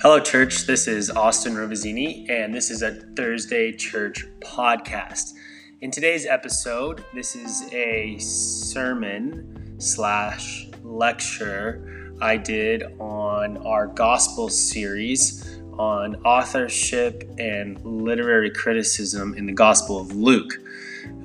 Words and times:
Hello, 0.00 0.20
church. 0.20 0.64
This 0.64 0.86
is 0.86 1.10
Austin 1.10 1.54
Rovazini, 1.54 2.30
and 2.30 2.54
this 2.54 2.70
is 2.70 2.82
a 2.82 2.92
Thursday 2.92 3.72
Church 3.72 4.24
podcast. 4.38 5.32
In 5.80 5.90
today's 5.90 6.24
episode, 6.24 7.04
this 7.14 7.34
is 7.34 7.64
a 7.72 8.16
sermon 8.18 9.74
slash 9.78 10.68
lecture 10.84 12.14
I 12.20 12.36
did 12.36 12.84
on 13.00 13.56
our 13.66 13.88
gospel 13.88 14.48
series 14.48 15.58
on 15.80 16.14
authorship 16.24 17.28
and 17.40 17.84
literary 17.84 18.50
criticism 18.50 19.34
in 19.34 19.46
the 19.46 19.52
Gospel 19.52 20.00
of 20.00 20.14
Luke. 20.14 20.60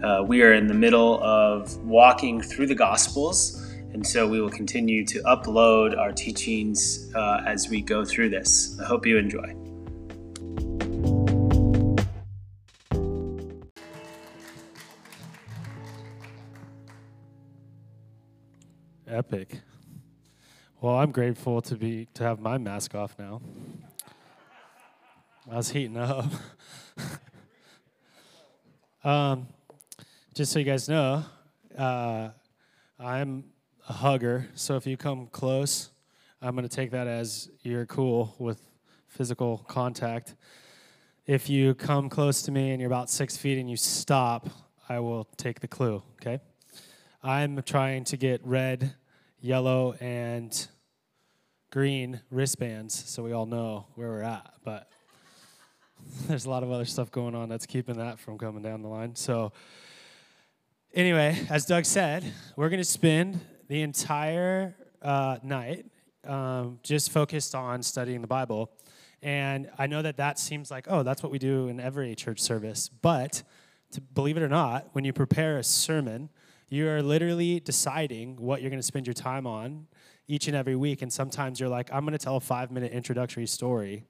Uh, 0.03 0.23
we 0.25 0.41
are 0.41 0.53
in 0.53 0.65
the 0.65 0.73
middle 0.73 1.23
of 1.23 1.77
walking 1.83 2.41
through 2.41 2.65
the 2.65 2.75
Gospels 2.75 3.62
and 3.93 4.05
so 4.05 4.27
we 4.27 4.41
will 4.41 4.49
continue 4.49 5.05
to 5.05 5.21
upload 5.21 5.97
our 5.97 6.11
teachings 6.11 7.13
uh, 7.13 7.43
as 7.45 7.69
we 7.69 7.79
go 7.79 8.03
through 8.03 8.29
this. 8.29 8.77
I 8.81 8.85
hope 8.85 9.05
you 9.05 9.17
enjoy. 9.17 9.55
Epic. 19.07 19.59
Well, 20.81 20.95
I'm 20.95 21.11
grateful 21.11 21.61
to 21.61 21.75
be 21.75 22.07
to 22.15 22.23
have 22.23 22.39
my 22.39 22.57
mask 22.57 22.95
off 22.95 23.15
now. 23.19 23.41
I 25.49 25.57
was 25.57 25.69
heating 25.69 25.97
up. 25.97 26.31
um, 29.03 29.47
just 30.33 30.51
so 30.51 30.57
you 30.57 30.65
guys 30.65 30.89
know, 30.89 31.23
uh, 31.77 32.29
I'm 32.99 33.52
a 33.87 33.93
hugger. 33.93 34.47
So 34.55 34.75
if 34.75 34.87
you 34.87 34.95
come 34.95 35.27
close, 35.27 35.89
I'm 36.41 36.55
going 36.55 36.67
to 36.67 36.73
take 36.73 36.91
that 36.91 37.07
as 37.07 37.49
you're 37.63 37.85
cool 37.85 38.35
with 38.39 38.61
physical 39.07 39.65
contact. 39.67 40.35
If 41.25 41.49
you 41.49 41.73
come 41.73 42.09
close 42.09 42.41
to 42.43 42.51
me 42.51 42.71
and 42.71 42.79
you're 42.79 42.89
about 42.89 43.09
six 43.09 43.35
feet 43.37 43.57
and 43.57 43.69
you 43.69 43.77
stop, 43.77 44.49
I 44.87 44.99
will 44.99 45.25
take 45.37 45.59
the 45.59 45.67
clue, 45.67 46.01
okay? 46.21 46.39
I'm 47.21 47.61
trying 47.63 48.03
to 48.05 48.17
get 48.17 48.45
red, 48.45 48.93
yellow, 49.39 49.93
and 49.99 50.67
green 51.71 52.21
wristbands 52.29 52.93
so 53.09 53.23
we 53.23 53.31
all 53.31 53.45
know 53.45 53.87
where 53.95 54.09
we're 54.09 54.21
at. 54.21 54.53
But 54.63 54.89
there's 56.27 56.45
a 56.45 56.49
lot 56.49 56.63
of 56.63 56.71
other 56.71 56.85
stuff 56.85 57.11
going 57.11 57.35
on 57.35 57.49
that's 57.49 57.65
keeping 57.65 57.97
that 57.97 58.19
from 58.19 58.37
coming 58.37 58.61
down 58.61 58.81
the 58.81 58.89
line. 58.89 59.15
So, 59.15 59.53
anyway, 60.93 61.45
as 61.49 61.65
Doug 61.65 61.85
said, 61.85 62.23
we're 62.55 62.69
going 62.69 62.81
to 62.81 62.85
spend 62.85 63.39
the 63.67 63.81
entire 63.81 64.75
uh, 65.01 65.37
night 65.43 65.85
um, 66.27 66.79
just 66.83 67.11
focused 67.11 67.55
on 67.55 67.83
studying 67.83 68.21
the 68.21 68.27
Bible. 68.27 68.71
And 69.21 69.69
I 69.77 69.87
know 69.87 70.01
that 70.01 70.17
that 70.17 70.37
seems 70.37 70.69
like, 70.69 70.85
oh, 70.89 71.03
that's 71.03 71.23
what 71.23 71.31
we 71.31 71.39
do 71.39 71.67
in 71.69 71.79
every 71.79 72.15
church 72.15 72.39
service. 72.39 72.89
But 72.89 73.43
to 73.91 74.01
believe 74.01 74.37
it 74.37 74.43
or 74.43 74.49
not, 74.49 74.89
when 74.93 75.05
you 75.05 75.13
prepare 75.13 75.57
a 75.57 75.63
sermon, 75.63 76.29
you 76.69 76.89
are 76.89 77.01
literally 77.01 77.59
deciding 77.59 78.37
what 78.37 78.61
you're 78.61 78.69
going 78.69 78.79
to 78.79 78.85
spend 78.85 79.07
your 79.07 79.13
time 79.13 79.45
on 79.45 79.87
each 80.27 80.47
and 80.47 80.55
every 80.55 80.75
week. 80.75 81.01
And 81.01 81.11
sometimes 81.11 81.59
you're 81.59 81.69
like, 81.69 81.89
I'm 81.93 82.01
going 82.01 82.17
to 82.17 82.23
tell 82.23 82.37
a 82.37 82.41
five 82.41 82.71
minute 82.71 82.91
introductory 82.91 83.47
story 83.47 84.05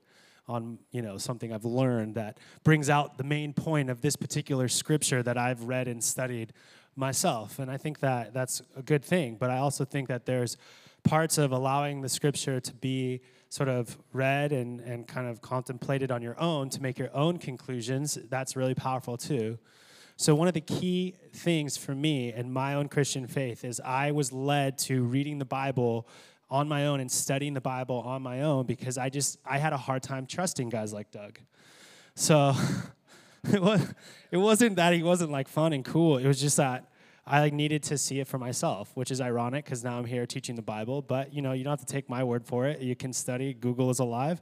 on 0.47 0.77
you 0.91 1.01
know 1.01 1.17
something 1.17 1.53
I've 1.53 1.65
learned 1.65 2.15
that 2.15 2.37
brings 2.63 2.89
out 2.89 3.17
the 3.17 3.23
main 3.23 3.53
point 3.53 3.89
of 3.89 4.01
this 4.01 4.15
particular 4.15 4.67
scripture 4.67 5.23
that 5.23 5.37
I've 5.37 5.63
read 5.63 5.87
and 5.87 6.03
studied 6.03 6.51
myself. 6.95 7.59
And 7.59 7.69
I 7.71 7.77
think 7.77 7.99
that 7.99 8.33
that's 8.33 8.61
a 8.75 8.81
good 8.81 9.03
thing. 9.03 9.37
But 9.39 9.49
I 9.49 9.57
also 9.57 9.85
think 9.85 10.07
that 10.07 10.25
there's 10.25 10.57
parts 11.03 11.37
of 11.37 11.51
allowing 11.51 12.01
the 12.01 12.09
scripture 12.09 12.59
to 12.59 12.73
be 12.73 13.21
sort 13.49 13.69
of 13.69 13.97
read 14.13 14.51
and, 14.51 14.79
and 14.79 15.07
kind 15.07 15.27
of 15.27 15.41
contemplated 15.41 16.11
on 16.11 16.21
your 16.21 16.39
own 16.39 16.69
to 16.69 16.81
make 16.81 16.97
your 16.97 17.15
own 17.15 17.37
conclusions. 17.37 18.17
That's 18.29 18.55
really 18.55 18.73
powerful 18.73 19.17
too. 19.17 19.59
So, 20.15 20.35
one 20.35 20.47
of 20.47 20.53
the 20.53 20.61
key 20.61 21.15
things 21.33 21.75
for 21.75 21.95
me 21.95 22.31
and 22.31 22.53
my 22.53 22.75
own 22.75 22.87
Christian 22.87 23.27
faith 23.27 23.65
is 23.65 23.79
I 23.79 24.11
was 24.11 24.31
led 24.31 24.77
to 24.79 25.03
reading 25.03 25.39
the 25.39 25.45
Bible 25.45 26.07
on 26.49 26.67
my 26.67 26.85
own 26.85 26.99
and 26.99 27.11
studying 27.11 27.53
the 27.55 27.61
Bible 27.61 27.97
on 27.97 28.21
my 28.21 28.41
own 28.41 28.65
because 28.65 28.97
I 28.97 29.09
just 29.09 29.39
I 29.45 29.57
had 29.57 29.73
a 29.73 29.77
hard 29.77 30.03
time 30.03 30.27
trusting 30.27 30.69
guys 30.69 30.93
like 30.93 31.11
Doug. 31.11 31.39
So 32.15 32.53
it, 33.51 33.61
was, 33.61 33.93
it 34.31 34.37
wasn't 34.37 34.77
that 34.77 34.93
he 34.93 35.03
wasn't 35.03 35.31
like 35.31 35.47
fun 35.47 35.73
and 35.73 35.83
cool. 35.83 36.17
It 36.17 36.27
was 36.27 36.39
just 36.39 36.57
that 36.57 36.89
I 37.25 37.39
like 37.39 37.53
needed 37.53 37.83
to 37.83 37.97
see 37.97 38.19
it 38.19 38.27
for 38.27 38.37
myself, 38.37 38.91
which 38.95 39.11
is 39.11 39.21
ironic 39.21 39.65
because 39.65 39.83
now 39.83 39.97
I'm 39.97 40.05
here 40.05 40.25
teaching 40.25 40.55
the 40.55 40.61
Bible. 40.61 41.01
But 41.01 41.33
you 41.33 41.41
know, 41.41 41.53
you 41.53 41.63
don't 41.63 41.71
have 41.71 41.85
to 41.85 41.91
take 41.91 42.09
my 42.09 42.23
word 42.23 42.45
for 42.45 42.67
it. 42.67 42.79
You 42.81 42.95
can 42.95 43.13
study. 43.13 43.53
Google 43.53 43.89
is 43.89 43.99
alive, 43.99 44.41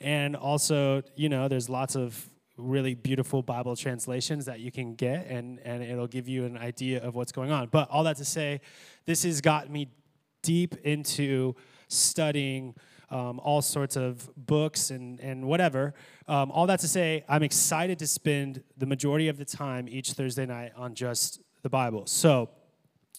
and 0.00 0.36
also, 0.36 1.02
you 1.16 1.28
know, 1.28 1.48
there's 1.48 1.68
lots 1.68 1.96
of 1.96 2.28
really 2.56 2.94
beautiful 2.94 3.42
Bible 3.42 3.76
translations 3.76 4.44
that 4.44 4.60
you 4.60 4.70
can 4.70 4.94
get, 4.94 5.26
and 5.26 5.58
and 5.64 5.82
it'll 5.82 6.06
give 6.06 6.28
you 6.28 6.44
an 6.44 6.58
idea 6.58 7.02
of 7.02 7.14
what's 7.14 7.32
going 7.32 7.50
on. 7.50 7.68
But 7.68 7.88
all 7.90 8.04
that 8.04 8.16
to 8.18 8.24
say, 8.24 8.60
this 9.06 9.22
has 9.22 9.40
got 9.40 9.70
me 9.70 9.88
deep 10.42 10.74
into 10.84 11.54
studying 11.88 12.74
um, 13.10 13.40
all 13.40 13.62
sorts 13.62 13.96
of 13.96 14.28
books 14.36 14.90
and, 14.90 15.20
and 15.20 15.44
whatever. 15.44 15.94
Um, 16.26 16.50
all 16.50 16.66
that 16.66 16.80
to 16.80 16.88
say, 16.88 17.24
I'm 17.28 17.42
excited 17.42 17.98
to 18.00 18.06
spend 18.06 18.62
the 18.76 18.86
majority 18.86 19.28
of 19.28 19.38
the 19.38 19.44
time 19.44 19.88
each 19.88 20.12
Thursday 20.12 20.46
night 20.46 20.72
on 20.76 20.94
just 20.94 21.40
the 21.62 21.70
Bible. 21.70 22.06
So, 22.06 22.50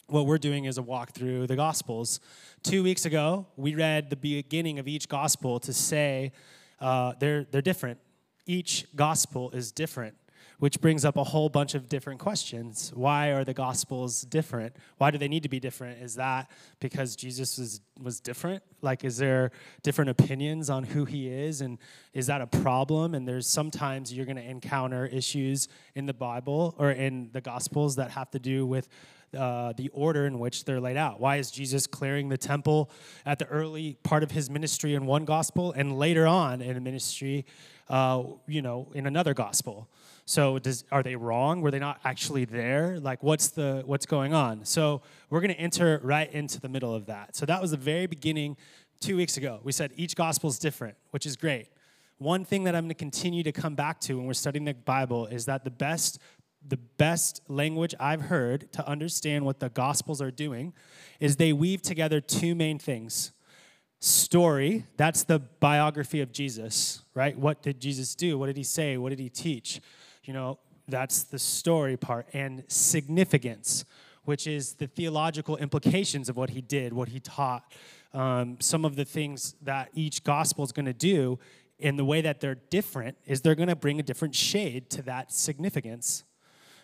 what 0.07 0.25
we're 0.25 0.39
doing 0.39 0.66
is 0.66 0.79
a 0.79 0.81
walk 0.81 1.11
through 1.11 1.45
the 1.45 1.55
Gospels. 1.55 2.19
Two 2.63 2.81
weeks 2.81 3.05
ago, 3.05 3.45
we 3.57 3.75
read 3.75 4.09
the 4.09 4.16
beginning 4.16 4.79
of 4.79 4.88
each 4.88 5.07
Gospel 5.07 5.59
to 5.59 5.72
say 5.72 6.31
uh, 6.79 7.13
they're, 7.19 7.44
they're 7.44 7.61
different. 7.61 8.00
Each 8.47 8.88
Gospel 8.95 9.51
is 9.51 9.71
different 9.71 10.16
which 10.59 10.81
brings 10.81 11.05
up 11.05 11.17
a 11.17 11.23
whole 11.23 11.49
bunch 11.49 11.73
of 11.73 11.87
different 11.87 12.19
questions. 12.19 12.91
Why 12.93 13.29
are 13.29 13.43
the 13.43 13.53
gospels 13.53 14.21
different? 14.21 14.75
Why 14.97 15.09
do 15.09 15.17
they 15.17 15.27
need 15.27 15.43
to 15.43 15.49
be 15.49 15.59
different? 15.59 16.01
Is 16.01 16.15
that 16.15 16.51
because 16.79 17.15
Jesus 17.15 17.57
was, 17.57 17.81
was 17.99 18.19
different? 18.19 18.61
Like, 18.81 19.03
is 19.03 19.17
there 19.17 19.51
different 19.83 20.11
opinions 20.11 20.69
on 20.69 20.83
who 20.83 21.05
he 21.05 21.27
is? 21.27 21.61
And 21.61 21.79
is 22.13 22.27
that 22.27 22.41
a 22.41 22.47
problem? 22.47 23.15
And 23.15 23.27
there's 23.27 23.47
sometimes 23.47 24.13
you're 24.13 24.25
going 24.25 24.35
to 24.35 24.49
encounter 24.49 25.05
issues 25.05 25.69
in 25.95 26.05
the 26.05 26.13
Bible 26.13 26.75
or 26.77 26.91
in 26.91 27.29
the 27.31 27.41
gospels 27.41 27.95
that 27.95 28.11
have 28.11 28.29
to 28.31 28.39
do 28.39 28.65
with 28.65 28.89
uh, 29.37 29.73
the 29.77 29.89
order 29.89 30.25
in 30.25 30.39
which 30.39 30.65
they're 30.65 30.79
laid 30.79 30.97
out. 30.97 31.19
Why 31.19 31.37
is 31.37 31.51
Jesus 31.51 31.87
clearing 31.87 32.29
the 32.29 32.37
temple 32.37 32.89
at 33.25 33.39
the 33.39 33.45
early 33.45 33.97
part 34.03 34.23
of 34.23 34.31
his 34.31 34.49
ministry 34.49 34.95
in 34.95 35.05
one 35.05 35.23
gospel 35.23 35.71
and 35.71 35.97
later 35.97 36.25
on 36.25 36.61
in 36.61 36.83
ministry, 36.83 37.45
uh, 37.89 38.23
you 38.47 38.61
know, 38.61 38.91
in 38.93 39.05
another 39.05 39.33
gospel? 39.33 39.87
So 40.29 40.59
does, 40.59 40.84
are 40.91 41.01
they 41.01 41.16
wrong? 41.16 41.62
Were 41.62 41.72
they 41.72 41.79
not 41.79 42.00
actually 42.06 42.45
there? 42.45 43.00
Like 43.00 43.23
what's 43.23 43.47
the 43.47 43.81
what's 43.88 44.06
going 44.06 44.31
on? 44.31 44.63
So 44.63 45.01
we're 45.31 45.41
going 45.41 45.56
to 45.56 45.59
enter 45.59 46.00
right 46.03 46.31
into 46.31 46.62
the 46.62 46.69
middle 46.69 46.94
of 46.94 47.07
that. 47.07 47.35
So 47.35 47.47
that 47.47 47.59
was 47.59 47.72
the 47.72 47.78
very 47.78 48.06
beginning 48.06 48.56
2 49.00 49.18
weeks 49.18 49.38
ago. 49.38 49.59
We 49.63 49.72
said 49.72 49.91
each 49.95 50.16
gospel 50.16 50.51
is 50.51 50.59
different, 50.59 50.97
which 51.09 51.25
is 51.25 51.35
great. 51.35 51.69
One 52.19 52.45
thing 52.45 52.66
that 52.66 52.75
I'm 52.75 52.84
going 52.84 52.89
to 52.89 52.94
continue 52.94 53.41
to 53.41 53.51
come 53.51 53.73
back 53.73 54.00
to 54.01 54.18
when 54.18 54.28
we're 54.28 54.34
studying 54.34 54.66
the 54.66 54.75
Bible 54.75 55.25
is 55.25 55.45
that 55.45 55.63
the 55.63 55.72
best 55.72 56.19
the 56.63 56.78
best 56.78 57.41
language 57.47 57.95
I've 58.00 58.22
heard 58.22 58.72
to 58.73 58.88
understand 58.88 59.45
what 59.45 59.59
the 59.59 59.69
gospels 59.69 60.22
are 60.22 60.29
doing 60.29 60.73
is 61.19 61.38
they 61.38 61.53
weave 61.53 61.81
together 61.81 62.22
two 62.22 62.53
main 62.53 62.78
things 62.78 63.31
story 64.01 64.85
that's 64.95 65.23
the 65.23 65.39
biography 65.39 66.22
of 66.22 66.31
jesus 66.31 67.01
right 67.13 67.38
what 67.38 67.62
did 67.62 67.81
jesus 67.81 68.16
do 68.16 68.38
what 68.38 68.45
did 68.45 68.56
he 68.56 68.63
say 68.63 68.95
what 68.95 69.09
did 69.09 69.19
he 69.19 69.28
teach 69.28 69.81
you 70.24 70.34
know, 70.34 70.59
that's 70.88 71.24
the 71.24 71.40
story 71.40 71.97
part. 71.97 72.28
And 72.34 72.63
significance, 72.68 73.85
which 74.24 74.47
is 74.47 74.74
the 74.74 74.88
theological 74.88 75.57
implications 75.57 76.30
of 76.30 76.38
what 76.38 76.51
he 76.51 76.62
did, 76.62 76.94
what 76.94 77.10
he 77.10 77.19
taught, 77.19 77.71
um, 78.13 78.57
some 78.60 78.86
of 78.86 78.95
the 78.95 79.06
things 79.06 79.56
that 79.62 79.89
each 79.94 80.24
gospel 80.24 80.63
is 80.63 80.71
going 80.71 80.86
to 80.86 80.94
do. 80.94 81.39
In 81.77 81.95
the 81.95 82.04
way 82.04 82.19
that 82.19 82.42
they're 82.42 82.60
different, 82.69 83.18
is 83.25 83.39
they're 83.39 83.56
going 83.56 83.69
to 83.69 83.75
bring 83.75 84.01
a 84.01 84.04
different 84.04 84.36
shade 84.36 84.89
to 84.89 85.01
that 85.04 85.31
significance. 85.31 86.25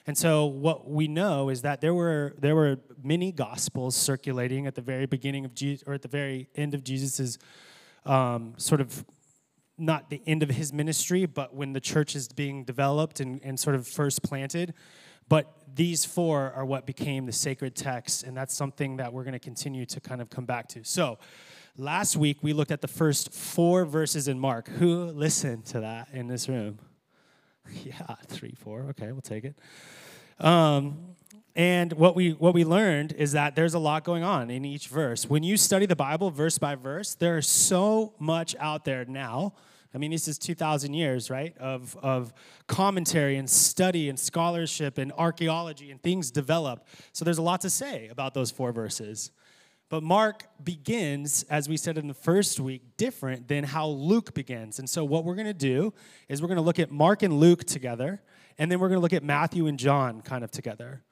And 0.07 0.17
so 0.17 0.45
what 0.45 0.89
we 0.89 1.07
know 1.07 1.49
is 1.49 1.63
that 1.63 1.81
there 1.81 1.93
were 1.93 2.35
there 2.39 2.55
were 2.55 2.79
many 3.03 3.31
gospels 3.31 3.95
circulating 3.95 4.67
at 4.67 4.75
the 4.75 4.81
very 4.81 5.05
beginning 5.05 5.43
of 5.43 5.55
Jesus 5.55 5.83
or 5.87 5.95
at 5.95 6.01
the 6.01 6.07
very 6.07 6.47
end 6.55 6.73
of 6.73 6.83
Jesus's 6.83 7.39
um, 8.05 8.53
sort 8.57 8.81
of 8.81 9.03
not 9.77 10.09
the 10.09 10.21
end 10.25 10.43
of 10.43 10.49
his 10.49 10.71
ministry, 10.71 11.25
but 11.25 11.53
when 11.53 11.73
the 11.73 11.79
church 11.79 12.15
is 12.15 12.27
being 12.27 12.63
developed 12.63 13.19
and, 13.19 13.41
and 13.43 13.59
sort 13.59 13.75
of 13.75 13.87
first 13.87 14.23
planted. 14.23 14.73
But 15.27 15.51
these 15.73 16.05
four 16.05 16.53
are 16.55 16.65
what 16.65 16.85
became 16.85 17.25
the 17.25 17.31
sacred 17.31 17.75
texts, 17.75 18.23
and 18.23 18.37
that's 18.37 18.53
something 18.53 18.97
that 18.97 19.11
we're 19.11 19.23
going 19.23 19.33
to 19.33 19.39
continue 19.39 19.85
to 19.87 19.99
kind 19.99 20.21
of 20.21 20.29
come 20.29 20.45
back 20.45 20.67
to. 20.69 20.83
So, 20.83 21.17
last 21.77 22.15
week 22.15 22.37
we 22.41 22.53
looked 22.53 22.71
at 22.71 22.81
the 22.81 22.87
first 22.87 23.33
four 23.33 23.85
verses 23.85 24.27
in 24.27 24.39
Mark. 24.39 24.67
Who 24.67 25.05
listened 25.05 25.65
to 25.67 25.79
that 25.81 26.09
in 26.13 26.27
this 26.27 26.47
room? 26.47 26.79
Yeah, 27.83 28.15
three, 28.27 28.53
four. 28.55 28.85
Okay, 28.91 29.11
we'll 29.11 29.21
take 29.21 29.43
it. 29.43 29.55
Um, 30.39 31.15
And 31.55 31.93
what 31.93 32.15
we 32.15 32.31
what 32.31 32.53
we 32.53 32.65
learned 32.65 33.13
is 33.13 33.31
that 33.31 33.55
there's 33.55 33.73
a 33.73 33.79
lot 33.79 34.03
going 34.03 34.23
on 34.23 34.49
in 34.49 34.65
each 34.65 34.89
verse. 34.89 35.29
When 35.29 35.41
you 35.41 35.55
study 35.55 35.85
the 35.85 35.95
Bible 35.95 36.29
verse 36.29 36.57
by 36.57 36.75
verse, 36.75 37.15
there's 37.15 37.47
so 37.47 38.13
much 38.19 38.55
out 38.59 38.83
there 38.83 39.05
now. 39.05 39.53
I 39.93 39.97
mean, 39.97 40.11
this 40.11 40.27
is 40.27 40.37
2,000 40.37 40.93
years, 40.93 41.29
right, 41.29 41.57
of, 41.57 41.95
of 42.03 42.33
commentary 42.67 43.37
and 43.37 43.49
study 43.49 44.09
and 44.09 44.19
scholarship 44.19 44.97
and 44.97 45.13
archaeology 45.13 45.89
and 45.89 46.03
things 46.03 46.31
develop. 46.31 46.85
So 47.13 47.23
there's 47.23 47.37
a 47.37 47.41
lot 47.41 47.61
to 47.61 47.69
say 47.69 48.09
about 48.09 48.33
those 48.33 48.51
four 48.51 48.73
verses. 48.73 49.31
But 49.87 50.03
Mark 50.03 50.43
begins, 50.61 51.43
as 51.43 51.69
we 51.69 51.77
said 51.77 51.97
in 51.97 52.09
the 52.09 52.13
first 52.13 52.59
week, 52.59 52.81
different 52.97 53.47
than 53.47 53.63
how 53.63 53.87
Luke 53.87 54.33
begins. 54.33 54.79
And 54.79 54.89
so, 54.89 55.05
what 55.05 55.23
we're 55.23 55.35
going 55.35 55.45
to 55.45 55.53
do 55.53 55.93
is 56.27 56.41
we're 56.41 56.49
going 56.49 56.57
to 56.57 56.63
look 56.63 56.79
at 56.79 56.91
Mark 56.91 57.23
and 57.23 57.39
Luke 57.39 57.63
together, 57.63 58.21
and 58.57 58.69
then 58.69 58.79
we're 58.79 58.89
going 58.89 58.97
to 58.97 59.01
look 59.01 59.13
at 59.13 59.23
Matthew 59.23 59.67
and 59.67 59.79
John 59.79 60.21
kind 60.21 60.43
of 60.43 60.51
together. 60.51 61.04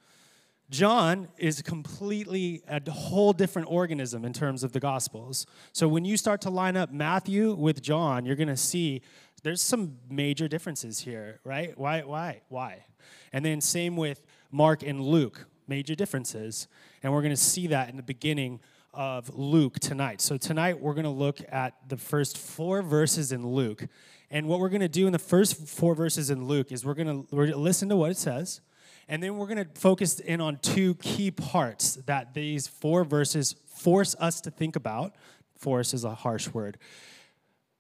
John 0.69 1.27
is 1.37 1.61
completely 1.61 2.63
a 2.67 2.89
whole 2.89 3.33
different 3.33 3.69
organism 3.69 4.25
in 4.25 4.33
terms 4.33 4.63
of 4.63 4.71
the 4.71 4.79
Gospels. 4.79 5.45
So 5.71 5.87
when 5.87 6.05
you 6.05 6.17
start 6.17 6.41
to 6.41 6.49
line 6.49 6.77
up 6.77 6.91
Matthew 6.91 7.53
with 7.53 7.81
John, 7.81 8.25
you're 8.25 8.35
going 8.35 8.47
to 8.47 8.57
see 8.57 9.01
there's 9.43 9.61
some 9.61 9.97
major 10.09 10.47
differences 10.47 10.99
here, 10.99 11.41
right? 11.43 11.77
Why? 11.77 12.01
Why? 12.01 12.41
Why? 12.47 12.85
And 13.33 13.45
then 13.45 13.61
same 13.61 13.97
with 13.97 14.25
Mark 14.51 14.83
and 14.83 15.01
Luke, 15.01 15.47
major 15.67 15.95
differences. 15.95 16.67
And 17.03 17.13
we're 17.13 17.21
going 17.21 17.33
to 17.33 17.37
see 17.37 17.67
that 17.67 17.89
in 17.89 17.97
the 17.97 18.03
beginning 18.03 18.61
of 18.93 19.35
Luke 19.35 19.79
tonight. 19.79 20.21
So 20.21 20.37
tonight 20.37 20.79
we're 20.79 20.93
going 20.93 21.03
to 21.03 21.09
look 21.09 21.39
at 21.51 21.89
the 21.89 21.97
first 21.97 22.37
four 22.37 22.81
verses 22.81 23.31
in 23.31 23.45
Luke. 23.45 23.85
And 24.31 24.47
what 24.47 24.59
we're 24.59 24.69
going 24.69 24.81
to 24.81 24.87
do 24.87 25.07
in 25.07 25.13
the 25.13 25.19
first 25.19 25.67
four 25.67 25.93
verses 25.93 26.29
in 26.29 26.47
Luke 26.47 26.71
is 26.71 26.85
we're 26.85 26.93
going 26.93 27.25
to 27.27 27.35
listen 27.35 27.89
to 27.89 27.95
what 27.95 28.11
it 28.11 28.17
says. 28.17 28.61
And 29.07 29.21
then 29.21 29.37
we're 29.37 29.47
going 29.47 29.65
to 29.65 29.79
focus 29.79 30.19
in 30.19 30.41
on 30.41 30.57
two 30.57 30.95
key 30.95 31.31
parts 31.31 31.95
that 32.05 32.33
these 32.33 32.67
four 32.67 33.03
verses 33.03 33.55
force 33.67 34.15
us 34.19 34.41
to 34.41 34.51
think 34.51 34.75
about. 34.75 35.15
Force 35.57 35.93
is 35.93 36.03
a 36.03 36.15
harsh 36.15 36.49
word. 36.49 36.77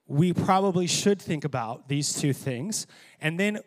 We 0.05 0.33
probably 0.33 0.87
should 0.87 1.21
think 1.21 1.45
about 1.45 1.87
these 1.87 2.13
two 2.13 2.33
things. 2.33 2.87
And 3.21 3.39
then 3.39 3.59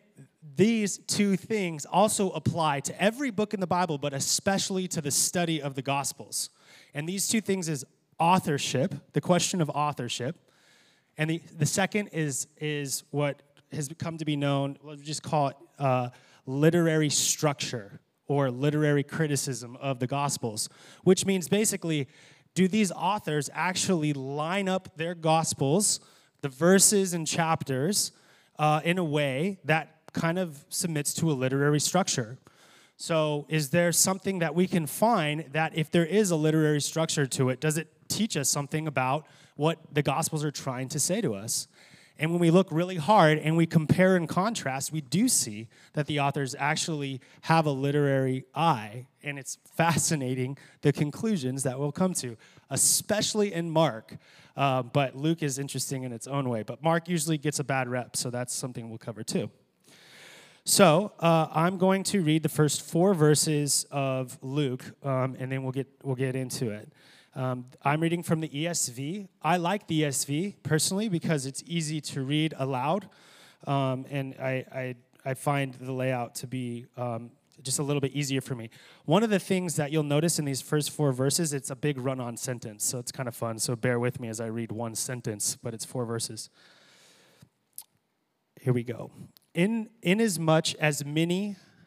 these 0.55 0.99
two 0.99 1.37
things 1.37 1.87
also 1.87 2.31
apply 2.31 2.81
to 2.81 3.03
every 3.03 3.31
book 3.31 3.55
in 3.55 3.61
the 3.61 3.67
Bible, 3.67 3.99
but 3.99 4.13
especially 4.13 4.87
to 4.89 5.01
the 5.01 5.11
study 5.11 5.61
of 5.61 5.75
the 5.75 5.83
Gospels. 5.83 6.51
And 6.95 7.09
these 7.09 7.27
two 7.27 7.41
things 7.41 7.69
is 7.69 7.85
authorship, 8.19 8.95
the 9.13 9.21
question 9.21 9.61
of 9.61 9.71
authorship. 9.71 10.37
And 11.19 11.31
the, 11.31 11.43
the 11.57 11.67
second 11.67 12.09
is, 12.09 12.47
is 12.59 13.05
what 13.11 13.43
has 13.73 13.91
come 13.99 14.19
to 14.19 14.25
be 14.25 14.37
known, 14.37 14.79
let's 14.83 15.03
just 15.03 15.23
call 15.23 15.49
it 15.49 15.57
uh, 15.79 16.11
literary 16.47 17.11
structure 17.11 18.01
or 18.29 18.51
literary 18.51 19.03
criticism 19.03 19.77
of 19.81 19.99
the 19.99 20.07
Gospels, 20.07 20.69
which 21.05 21.27
means 21.27 21.49
basically, 21.49 22.09
do 22.55 22.67
these 22.67 22.91
authors 22.93 23.51
actually 23.53 24.13
line 24.13 24.69
up 24.69 24.97
their 24.97 25.15
Gospels, 25.15 26.01
the 26.41 26.49
verses 26.49 27.13
and 27.13 27.27
chapters, 27.27 28.13
uh, 28.59 28.81
in 28.85 28.99
a 28.99 29.05
way 29.05 29.59
that 29.65 30.01
kind 30.13 30.39
of 30.39 30.65
submits 30.69 31.13
to 31.15 31.31
a 31.31 31.35
literary 31.35 31.81
structure? 31.81 32.39
So, 32.97 33.45
is 33.51 33.71
there 33.71 33.93
something 33.93 34.39
that 34.39 34.55
we 34.55 34.67
can 34.67 34.87
find 34.87 35.45
that 35.53 35.77
if 35.77 35.91
there 35.91 36.07
is 36.07 36.31
a 36.31 36.37
literary 36.37 36.81
structure 36.81 37.27
to 37.27 37.51
it, 37.51 37.61
does 37.61 37.77
it 37.77 37.89
teach 38.09 38.37
us 38.37 38.49
something 38.49 38.87
about 38.87 39.27
what 39.57 39.79
the 39.93 40.03
Gospels 40.03 40.45
are 40.45 40.51
trying 40.51 40.89
to 40.89 40.99
say 40.99 41.21
to 41.21 41.35
us? 41.35 41.69
And 42.19 42.31
when 42.31 42.41
we 42.41 42.51
look 42.51 42.69
really 42.71 42.97
hard 42.97 43.39
and 43.39 43.57
we 43.57 43.67
compare 43.67 44.17
and 44.17 44.29
contrast, 44.29 44.93
we 44.93 45.03
do 45.03 45.29
see 45.29 45.69
that 45.93 46.07
the 46.07 46.21
authors 46.21 46.55
actually 46.59 47.21
have 47.43 47.67
a 47.67 47.71
literary 47.71 48.45
eye. 48.55 49.07
And 49.23 49.39
it's 49.39 49.59
fascinating 49.77 50.57
the 50.81 50.93
conclusions 50.93 51.63
that 51.65 51.79
we'll 51.79 51.93
come 51.93 52.15
to, 52.15 52.37
especially 52.71 53.53
in 53.53 53.71
Mark. 53.71 54.17
Uh, 54.57 54.83
but 54.83 55.15
Luke 55.15 55.43
is 55.43 55.59
interesting 55.59 56.05
in 56.05 56.13
its 56.13 56.27
own 56.27 56.49
way. 56.49 56.63
But 56.63 56.83
Mark 56.83 57.09
usually 57.09 57.37
gets 57.37 57.59
a 57.59 57.65
bad 57.65 57.89
rep, 57.89 58.17
so 58.17 58.31
that's 58.31 58.55
something 58.55 58.89
we'll 58.89 58.99
cover 58.99 59.23
too. 59.23 59.51
So 60.65 61.13
uh, 61.21 61.47
I'm 61.53 61.79
going 61.79 62.03
to 62.05 62.23
read 62.23 62.43
the 62.43 62.49
first 62.49 62.83
four 62.83 63.15
verses 63.15 63.87
of 63.91 64.37
Luke, 64.43 64.83
um, 65.05 65.37
and 65.39 65.53
then 65.53 65.63
we'll 65.63 65.71
get 65.71 65.87
we'll 66.03 66.17
get 66.17 66.35
into 66.35 66.71
it. 66.71 66.93
Um, 67.37 67.67
I'm 67.83 68.01
reading 68.01 68.23
from 68.23 68.41
the 68.41 68.49
ESV. 68.49 69.29
I 69.43 69.59
like 69.59 69.87
the 69.89 70.05
ESV 70.05 70.55
personally 70.63 71.11
because 71.11 71.45
it's 71.45 71.63
easy 71.67 72.01
to 72.01 72.23
read 72.23 72.55
aloud, 72.57 73.11
um, 73.67 74.07
and 74.09 74.35
I, 74.41 74.65
I, 74.73 74.95
I, 75.23 75.35
find 75.35 75.75
the 75.75 75.93
layout 75.93 76.35
to 76.37 76.47
be 76.47 76.87
um, 76.97 77.31
just 77.63 77.79
a 77.79 77.83
little 77.83 78.01
bit 78.01 78.13
easier 78.13 78.41
for 78.41 78.55
me. 78.55 78.71
One 79.05 79.23
of 79.23 79.29
the 79.29 79.39
things 79.39 79.77
that 79.77 79.93
you'll 79.93 80.03
notice 80.03 80.39
in 80.39 80.47
these 80.47 80.63
first 80.63 80.91
four 80.91 81.13
verses, 81.13 81.53
it's 81.53 81.69
a 81.69 81.77
big 81.77 81.99
run 81.99 82.21
on 82.21 82.39
sentence, 82.39 82.87
so 82.87 82.99
it's 82.99 83.13
kind 83.13 83.29
of 83.29 83.37
fun. 83.37 83.59
So 83.59 83.77
bear 83.77 84.01
with 84.01 84.19
me 84.19 84.29
as 84.29 84.41
I 84.41 84.47
read 84.47 84.73
one 84.73 84.95
sentence, 84.95 85.59
but 85.63 85.75
it's 85.75 85.85
four 85.85 86.07
verses. 86.07 86.49
Here 88.63 88.73
we 88.73 88.83
go. 88.83 89.11
In, 89.53 89.91
inasmuch 90.01 90.75
as 90.77 91.05
many 91.05 91.57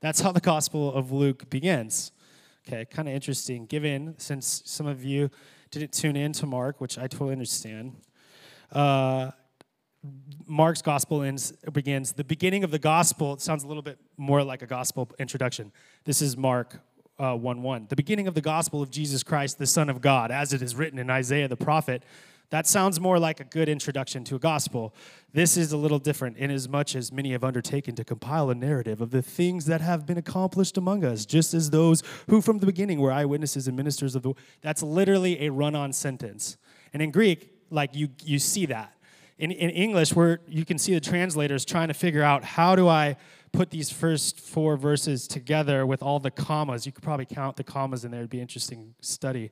that's 0.00 0.20
how 0.20 0.32
the 0.32 0.40
Gospel 0.40 0.92
of 0.92 1.10
Luke 1.10 1.50
begins. 1.50 2.12
Okay, 2.66 2.84
kind 2.84 3.08
of 3.08 3.14
interesting, 3.14 3.66
given 3.66 4.14
since 4.18 4.62
some 4.64 4.86
of 4.86 5.02
you 5.02 5.30
didn't 5.70 5.92
tune 5.92 6.16
in 6.16 6.32
to 6.34 6.46
Mark, 6.46 6.80
which 6.80 6.98
I 6.98 7.06
totally 7.06 7.32
understand. 7.32 7.96
Uh, 8.70 9.30
Mark's 10.46 10.82
gospel 10.82 11.22
ends, 11.22 11.52
begins 11.72 12.12
the 12.12 12.24
beginning 12.24 12.64
of 12.64 12.70
the 12.70 12.78
gospel. 12.78 13.32
It 13.34 13.40
sounds 13.40 13.64
a 13.64 13.66
little 13.66 13.82
bit 13.82 13.98
more 14.16 14.42
like 14.42 14.62
a 14.62 14.66
gospel 14.66 15.10
introduction. 15.18 15.72
This 16.04 16.22
is 16.22 16.36
Mark 16.36 16.80
uh, 17.18 17.34
1 17.34 17.62
1. 17.62 17.86
The 17.88 17.96
beginning 17.96 18.28
of 18.28 18.34
the 18.34 18.40
gospel 18.40 18.82
of 18.82 18.90
Jesus 18.90 19.22
Christ, 19.22 19.58
the 19.58 19.66
Son 19.66 19.88
of 19.88 20.00
God, 20.00 20.30
as 20.30 20.52
it 20.52 20.62
is 20.62 20.76
written 20.76 20.98
in 20.98 21.10
Isaiah 21.10 21.48
the 21.48 21.56
prophet. 21.56 22.02
That 22.50 22.66
sounds 22.66 22.98
more 22.98 23.18
like 23.18 23.40
a 23.40 23.44
good 23.44 23.68
introduction 23.68 24.24
to 24.24 24.36
a 24.36 24.38
gospel. 24.38 24.94
This 25.34 25.58
is 25.58 25.72
a 25.72 25.76
little 25.76 25.98
different, 25.98 26.38
inasmuch 26.38 26.94
as 26.94 27.12
many 27.12 27.32
have 27.32 27.44
undertaken 27.44 27.94
to 27.96 28.04
compile 28.04 28.48
a 28.48 28.54
narrative 28.54 29.02
of 29.02 29.10
the 29.10 29.20
things 29.20 29.66
that 29.66 29.82
have 29.82 30.06
been 30.06 30.16
accomplished 30.16 30.78
among 30.78 31.04
us, 31.04 31.26
just 31.26 31.52
as 31.52 31.68
those 31.70 32.02
who 32.30 32.40
from 32.40 32.58
the 32.58 32.66
beginning 32.66 33.00
were 33.00 33.12
eyewitnesses 33.12 33.68
and 33.68 33.76
ministers 33.76 34.14
of 34.14 34.22
the. 34.22 34.32
That's 34.62 34.82
literally 34.82 35.44
a 35.44 35.50
run 35.50 35.74
on 35.74 35.92
sentence. 35.92 36.56
And 36.94 37.02
in 37.02 37.10
Greek, 37.10 37.52
like 37.70 37.94
you, 37.94 38.08
you 38.24 38.38
see 38.38 38.64
that. 38.66 38.94
In, 39.38 39.52
in 39.52 39.70
English, 39.70 40.16
where 40.16 40.40
you 40.48 40.64
can 40.64 40.78
see 40.78 40.94
the 40.94 41.00
translators 41.00 41.64
trying 41.64 41.88
to 41.88 41.94
figure 41.94 42.22
out 42.22 42.42
how 42.42 42.74
do 42.74 42.88
I 42.88 43.16
put 43.52 43.70
these 43.70 43.90
first 43.90 44.40
four 44.40 44.76
verses 44.76 45.28
together 45.28 45.86
with 45.86 46.02
all 46.02 46.18
the 46.18 46.30
commas. 46.30 46.86
You 46.86 46.92
could 46.92 47.04
probably 47.04 47.26
count 47.26 47.56
the 47.56 47.64
commas 47.64 48.04
in 48.04 48.10
there. 48.10 48.20
It'd 48.20 48.30
be 48.30 48.40
interesting 48.40 48.94
study. 49.00 49.50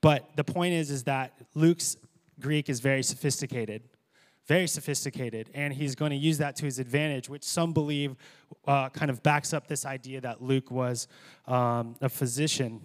But 0.00 0.36
the 0.36 0.44
point 0.44 0.74
is, 0.74 0.90
is 0.90 1.04
that 1.04 1.32
Luke's 1.54 1.96
Greek 2.40 2.68
is 2.68 2.80
very 2.80 3.02
sophisticated, 3.02 3.82
very 4.46 4.66
sophisticated, 4.66 5.50
and 5.54 5.72
he's 5.72 5.94
going 5.94 6.10
to 6.10 6.16
use 6.16 6.38
that 6.38 6.56
to 6.56 6.64
his 6.64 6.78
advantage, 6.78 7.28
which 7.28 7.44
some 7.44 7.72
believe 7.72 8.16
uh, 8.66 8.88
kind 8.90 9.10
of 9.10 9.22
backs 9.22 9.52
up 9.52 9.66
this 9.66 9.86
idea 9.86 10.20
that 10.20 10.42
Luke 10.42 10.70
was 10.70 11.08
um, 11.46 11.96
a 12.00 12.08
physician. 12.08 12.80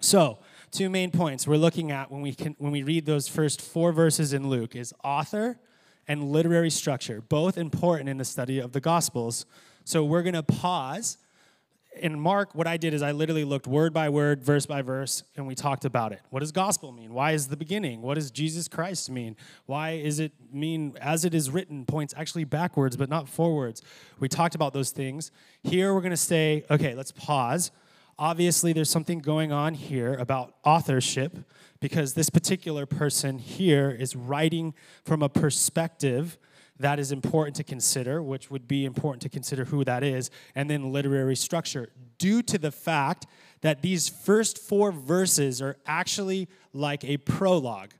So, 0.00 0.38
two 0.70 0.90
main 0.90 1.10
points 1.10 1.46
we're 1.46 1.56
looking 1.56 1.90
at 1.90 2.10
when 2.10 2.20
we 2.20 2.34
can 2.34 2.54
when 2.58 2.70
we 2.72 2.82
read 2.82 3.06
those 3.06 3.26
first 3.26 3.60
four 3.60 3.90
verses 3.92 4.32
in 4.32 4.48
Luke 4.48 4.76
is 4.76 4.94
author 5.02 5.58
and 6.06 6.30
literary 6.30 6.70
structure, 6.70 7.20
both 7.20 7.58
important 7.58 8.08
in 8.08 8.16
the 8.16 8.24
study 8.24 8.58
of 8.58 8.72
the 8.72 8.80
Gospels. 8.80 9.44
So 9.84 10.04
we're 10.04 10.22
going 10.22 10.34
to 10.34 10.42
pause 10.42 11.18
in 11.96 12.18
Mark, 12.18 12.54
what 12.54 12.66
I 12.66 12.76
did 12.76 12.94
is 12.94 13.02
I 13.02 13.12
literally 13.12 13.44
looked 13.44 13.66
word 13.66 13.92
by 13.92 14.08
word, 14.08 14.42
verse 14.42 14.66
by 14.66 14.82
verse, 14.82 15.24
and 15.36 15.46
we 15.46 15.54
talked 15.54 15.84
about 15.84 16.12
it. 16.12 16.20
What 16.30 16.40
does 16.40 16.52
gospel 16.52 16.92
mean? 16.92 17.12
Why 17.12 17.32
is 17.32 17.48
the 17.48 17.56
beginning? 17.56 18.02
What 18.02 18.14
does 18.14 18.30
Jesus 18.30 18.68
Christ 18.68 19.10
mean? 19.10 19.36
Why 19.66 19.90
is 19.90 20.20
it 20.20 20.32
mean 20.52 20.96
as 21.00 21.24
it 21.24 21.34
is 21.34 21.50
written 21.50 21.84
points 21.84 22.14
actually 22.16 22.44
backwards 22.44 22.96
but 22.96 23.08
not 23.08 23.28
forwards? 23.28 23.82
We 24.20 24.28
talked 24.28 24.54
about 24.54 24.72
those 24.72 24.90
things. 24.90 25.30
Here 25.62 25.94
we're 25.94 26.00
going 26.00 26.10
to 26.10 26.16
say, 26.16 26.64
okay, 26.70 26.94
let's 26.94 27.12
pause. 27.12 27.70
Obviously, 28.18 28.72
there's 28.72 28.90
something 28.90 29.20
going 29.20 29.52
on 29.52 29.74
here 29.74 30.14
about 30.14 30.54
authorship 30.64 31.38
because 31.80 32.14
this 32.14 32.30
particular 32.30 32.84
person 32.84 33.38
here 33.38 33.90
is 33.90 34.16
writing 34.16 34.74
from 35.04 35.22
a 35.22 35.28
perspective 35.28 36.36
that 36.78 36.98
is 36.98 37.12
important 37.12 37.56
to 37.56 37.64
consider, 37.64 38.22
which 38.22 38.50
would 38.50 38.68
be 38.68 38.84
important 38.84 39.22
to 39.22 39.28
consider 39.28 39.64
who 39.64 39.84
that 39.84 40.02
is, 40.02 40.30
and 40.54 40.70
then 40.70 40.92
literary 40.92 41.36
structure, 41.36 41.90
due 42.18 42.42
to 42.42 42.58
the 42.58 42.70
fact 42.70 43.26
that 43.60 43.82
these 43.82 44.08
first 44.08 44.58
four 44.58 44.92
verses 44.92 45.60
are 45.60 45.76
actually 45.86 46.48
like 46.72 47.04
a 47.04 47.16
prologue. 47.18 47.90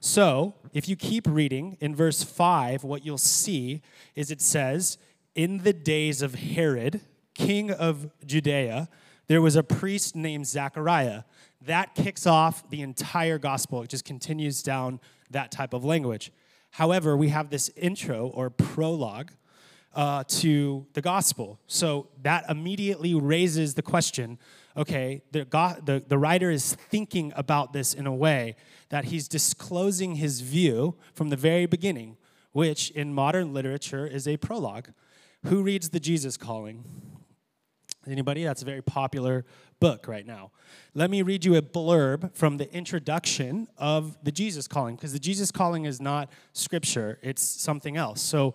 So, 0.00 0.54
if 0.72 0.88
you 0.88 0.96
keep 0.96 1.26
reading 1.26 1.78
in 1.80 1.94
verse 1.94 2.22
5, 2.22 2.84
what 2.84 3.04
you'll 3.06 3.16
see 3.16 3.80
is 4.14 4.30
it 4.30 4.42
says, 4.42 4.98
In 5.34 5.58
the 5.58 5.72
days 5.72 6.20
of 6.20 6.34
Herod, 6.34 7.00
king 7.34 7.70
of 7.70 8.10
Judea, 8.26 8.88
there 9.26 9.40
was 9.40 9.56
a 9.56 9.62
priest 9.62 10.14
named 10.14 10.46
Zechariah. 10.46 11.22
That 11.62 11.94
kicks 11.94 12.26
off 12.26 12.68
the 12.68 12.82
entire 12.82 13.38
gospel. 13.38 13.82
It 13.82 13.88
just 13.88 14.04
continues 14.04 14.62
down 14.62 15.00
that 15.30 15.50
type 15.50 15.72
of 15.72 15.84
language. 15.84 16.30
However, 16.74 17.16
we 17.16 17.28
have 17.28 17.50
this 17.50 17.70
intro 17.76 18.26
or 18.34 18.50
prologue 18.50 19.30
uh, 19.94 20.24
to 20.26 20.84
the 20.94 21.00
gospel. 21.00 21.60
So 21.68 22.08
that 22.22 22.46
immediately 22.50 23.14
raises 23.14 23.74
the 23.74 23.82
question 23.82 24.38
okay, 24.76 25.22
the, 25.30 25.44
God, 25.44 25.86
the, 25.86 26.02
the 26.04 26.18
writer 26.18 26.50
is 26.50 26.74
thinking 26.74 27.32
about 27.36 27.72
this 27.72 27.94
in 27.94 28.08
a 28.08 28.12
way 28.12 28.56
that 28.88 29.04
he's 29.04 29.28
disclosing 29.28 30.16
his 30.16 30.40
view 30.40 30.96
from 31.12 31.28
the 31.28 31.36
very 31.36 31.66
beginning, 31.66 32.16
which 32.50 32.90
in 32.90 33.14
modern 33.14 33.54
literature 33.54 34.04
is 34.04 34.26
a 34.26 34.36
prologue. 34.36 34.88
Who 35.44 35.62
reads 35.62 35.90
the 35.90 36.00
Jesus 36.00 36.36
calling? 36.36 36.82
Anybody? 38.06 38.44
That's 38.44 38.62
a 38.62 38.64
very 38.64 38.82
popular 38.82 39.44
book 39.80 40.06
right 40.08 40.26
now. 40.26 40.50
Let 40.94 41.10
me 41.10 41.22
read 41.22 41.44
you 41.44 41.56
a 41.56 41.62
blurb 41.62 42.34
from 42.34 42.56
the 42.56 42.72
introduction 42.72 43.68
of 43.78 44.16
the 44.22 44.32
Jesus 44.32 44.68
calling, 44.68 44.96
because 44.96 45.12
the 45.12 45.18
Jesus 45.18 45.50
calling 45.50 45.84
is 45.84 46.00
not 46.00 46.30
scripture, 46.52 47.18
it's 47.22 47.42
something 47.42 47.96
else. 47.96 48.20
So, 48.20 48.54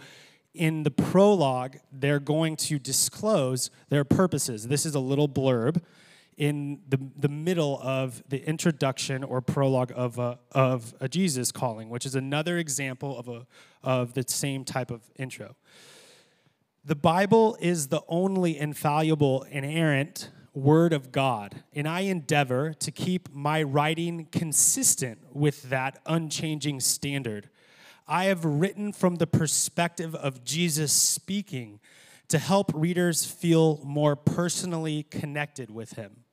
in 0.55 0.81
the 0.81 0.91
prologue, 0.91 1.77
they're 1.91 2.19
going 2.19 2.55
to 2.55 2.79
disclose 2.79 3.69
their 3.89 4.03
purposes. 4.03 4.67
This 4.67 4.83
is 4.85 4.95
a 4.95 4.99
little 4.99 5.29
blurb 5.29 5.81
in 6.37 6.79
the, 6.87 6.97
the 7.17 7.27
middle 7.27 7.79
of 7.83 8.23
the 8.29 8.43
introduction 8.47 9.23
or 9.23 9.41
prologue 9.41 9.91
of 9.95 10.17
a, 10.17 10.39
of 10.53 10.95
a 11.01 11.07
Jesus 11.07 11.51
calling, 11.51 11.89
which 11.89 12.05
is 12.05 12.15
another 12.15 12.57
example 12.57 13.19
of, 13.19 13.27
a, 13.27 13.45
of 13.83 14.13
the 14.13 14.23
same 14.27 14.63
type 14.63 14.89
of 14.89 15.01
intro. 15.17 15.55
The 16.85 16.95
Bible 16.95 17.57
is 17.59 17.87
the 17.87 18.01
only 18.07 18.57
infallible, 18.57 19.43
inerrant 19.43 20.31
Word 20.53 20.93
of 20.93 21.11
God, 21.11 21.63
and 21.73 21.87
I 21.87 22.01
endeavor 22.01 22.73
to 22.73 22.91
keep 22.91 23.29
my 23.33 23.61
writing 23.61 24.27
consistent 24.31 25.19
with 25.35 25.63
that 25.69 25.99
unchanging 26.05 26.79
standard. 26.79 27.49
I 28.07 28.25
have 28.25 28.45
written 28.45 28.93
from 28.93 29.17
the 29.17 29.27
perspective 29.27 30.15
of 30.15 30.43
Jesus 30.43 30.91
speaking 30.93 31.79
to 32.29 32.39
help 32.39 32.71
readers 32.73 33.25
feel 33.25 33.81
more 33.83 34.15
personally 34.15 35.03
connected 35.03 35.69
with 35.69 35.93
him. 35.93 36.23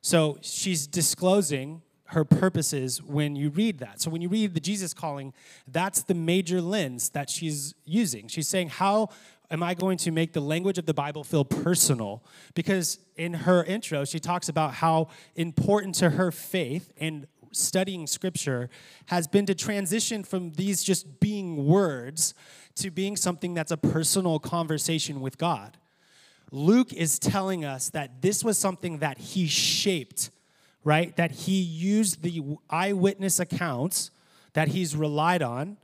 So 0.00 0.38
she's 0.42 0.86
disclosing 0.86 1.82
her 2.06 2.24
purposes 2.24 3.02
when 3.02 3.34
you 3.36 3.50
read 3.50 3.78
that. 3.78 4.00
So 4.00 4.10
when 4.10 4.20
you 4.20 4.28
read 4.28 4.54
the 4.54 4.60
Jesus 4.60 4.92
calling, 4.92 5.32
that's 5.66 6.02
the 6.02 6.14
major 6.14 6.60
lens 6.60 7.10
that 7.10 7.30
she's 7.30 7.74
using. 7.84 8.28
She's 8.28 8.48
saying, 8.48 8.68
How 8.68 9.08
am 9.54 9.62
I 9.62 9.72
going 9.72 9.96
to 9.98 10.10
make 10.10 10.32
the 10.32 10.40
language 10.40 10.78
of 10.78 10.84
the 10.84 10.92
Bible 10.92 11.22
feel 11.22 11.44
personal? 11.44 12.24
Because 12.54 12.98
in 13.16 13.32
her 13.32 13.62
intro, 13.62 14.04
she 14.04 14.18
talks 14.18 14.48
about 14.48 14.74
how 14.74 15.08
important 15.36 15.94
to 15.96 16.10
her 16.10 16.32
faith 16.32 16.92
and 16.98 17.28
studying 17.52 18.08
scripture 18.08 18.68
has 19.06 19.28
been 19.28 19.46
to 19.46 19.54
transition 19.54 20.24
from 20.24 20.50
these 20.54 20.82
just 20.82 21.20
being 21.20 21.66
words 21.66 22.34
to 22.74 22.90
being 22.90 23.16
something 23.16 23.54
that's 23.54 23.70
a 23.70 23.76
personal 23.76 24.40
conversation 24.40 25.20
with 25.20 25.38
God. 25.38 25.78
Luke 26.50 26.92
is 26.92 27.20
telling 27.20 27.64
us 27.64 27.90
that 27.90 28.22
this 28.22 28.42
was 28.42 28.58
something 28.58 28.98
that 28.98 29.18
he 29.18 29.46
shaped, 29.46 30.30
right? 30.82 31.14
That 31.16 31.30
he 31.30 31.60
used 31.60 32.22
the 32.22 32.42
eyewitness 32.68 33.38
accounts 33.38 34.10
that 34.54 34.68
he's 34.68 34.96
relied 34.96 35.42
on 35.42 35.76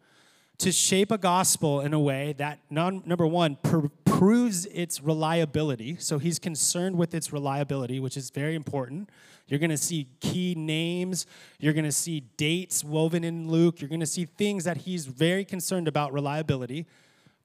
to 0.61 0.71
shape 0.71 1.11
a 1.11 1.17
gospel 1.17 1.81
in 1.81 1.95
a 1.95 1.99
way 1.99 2.35
that, 2.37 2.61
non, 2.69 3.02
number 3.07 3.26
one, 3.26 3.57
pr- 3.62 3.87
proves 4.05 4.67
its 4.67 5.02
reliability. 5.02 5.97
So 5.99 6.19
he's 6.19 6.38
concerned 6.38 6.99
with 6.99 7.14
its 7.14 7.33
reliability, 7.33 7.99
which 7.99 8.19
is 8.19 8.29
very 8.29 8.55
important. 8.55 9.09
You're 9.49 9.59
going 9.59 9.71
to 9.71 9.79
see 9.79 10.07
key 10.21 10.55
names, 10.55 11.25
you're 11.59 11.73
going 11.73 11.87
to 11.87 11.93
see 11.93 12.21
dates 12.37 12.85
woven 12.85 13.25
in 13.25 13.50
Luke, 13.50 13.81
you're 13.81 13.88
going 13.88 14.00
to 14.00 14.07
see 14.07 14.26
things 14.26 14.64
that 14.64 14.76
he's 14.79 15.07
very 15.07 15.47
concerned 15.47 15.88
about 15.88 16.12
reliability, 16.12 16.87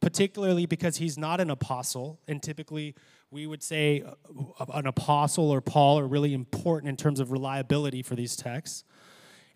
particularly 0.01 0.65
because 0.65 0.98
he's 0.98 1.17
not 1.17 1.39
an 1.39 1.50
apostle. 1.50 2.19
And 2.27 2.43
typically, 2.43 2.95
we 3.31 3.48
would 3.48 3.63
say 3.63 4.03
uh, 4.60 4.65
an 4.74 4.88
apostle 4.88 5.50
or 5.50 5.62
Paul 5.62 6.00
are 6.00 6.07
really 6.07 6.34
important 6.34 6.89
in 6.89 6.98
terms 6.98 7.22
of 7.22 7.31
reliability 7.31 8.03
for 8.03 8.15
these 8.15 8.36
texts. 8.36 8.84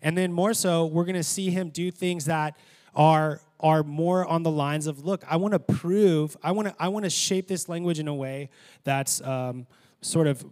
And 0.00 0.16
then 0.16 0.32
more 0.32 0.54
so, 0.54 0.86
we're 0.86 1.04
going 1.04 1.14
to 1.16 1.22
see 1.22 1.50
him 1.50 1.68
do 1.68 1.90
things 1.90 2.24
that 2.24 2.58
are 2.94 3.40
are 3.60 3.82
more 3.82 4.26
on 4.26 4.42
the 4.42 4.50
lines 4.50 4.86
of 4.86 5.04
look 5.04 5.24
i 5.28 5.36
want 5.36 5.52
to 5.52 5.58
prove 5.58 6.36
i 6.42 6.50
want 6.50 6.66
to 6.68 6.74
i 6.78 6.88
want 6.88 7.04
to 7.04 7.10
shape 7.10 7.46
this 7.46 7.68
language 7.68 7.98
in 7.98 8.08
a 8.08 8.14
way 8.14 8.48
that's 8.84 9.20
um, 9.22 9.66
sort 10.00 10.26
of 10.26 10.44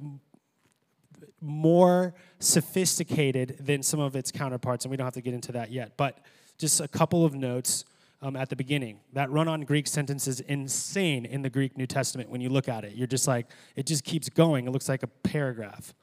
more 1.40 2.14
sophisticated 2.40 3.56
than 3.60 3.82
some 3.82 4.00
of 4.00 4.16
its 4.16 4.30
counterparts 4.30 4.84
and 4.84 4.90
we 4.90 4.96
don't 4.96 5.06
have 5.06 5.14
to 5.14 5.20
get 5.20 5.34
into 5.34 5.52
that 5.52 5.70
yet. 5.70 5.96
But 5.96 6.18
just 6.58 6.80
a 6.80 6.88
couple 6.88 7.24
of 7.24 7.34
notes 7.34 7.84
um, 8.20 8.34
at 8.34 8.48
the 8.48 8.56
beginning. 8.56 9.00
That 9.12 9.30
run-on 9.30 9.62
greek 9.62 9.86
sentence 9.86 10.26
is 10.26 10.40
insane 10.40 11.24
in 11.24 11.42
the 11.42 11.50
greek 11.50 11.76
new 11.76 11.86
testament 11.86 12.30
when 12.30 12.40
you 12.40 12.48
look 12.48 12.68
at 12.68 12.84
it. 12.84 12.94
You're 12.94 13.06
just 13.06 13.28
like 13.28 13.46
it 13.76 13.86
just 13.86 14.04
keeps 14.04 14.28
going. 14.28 14.66
It 14.66 14.70
looks 14.70 14.88
like 14.88 15.04
a 15.04 15.06
paragraph. 15.06 15.94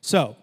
So 0.00 0.36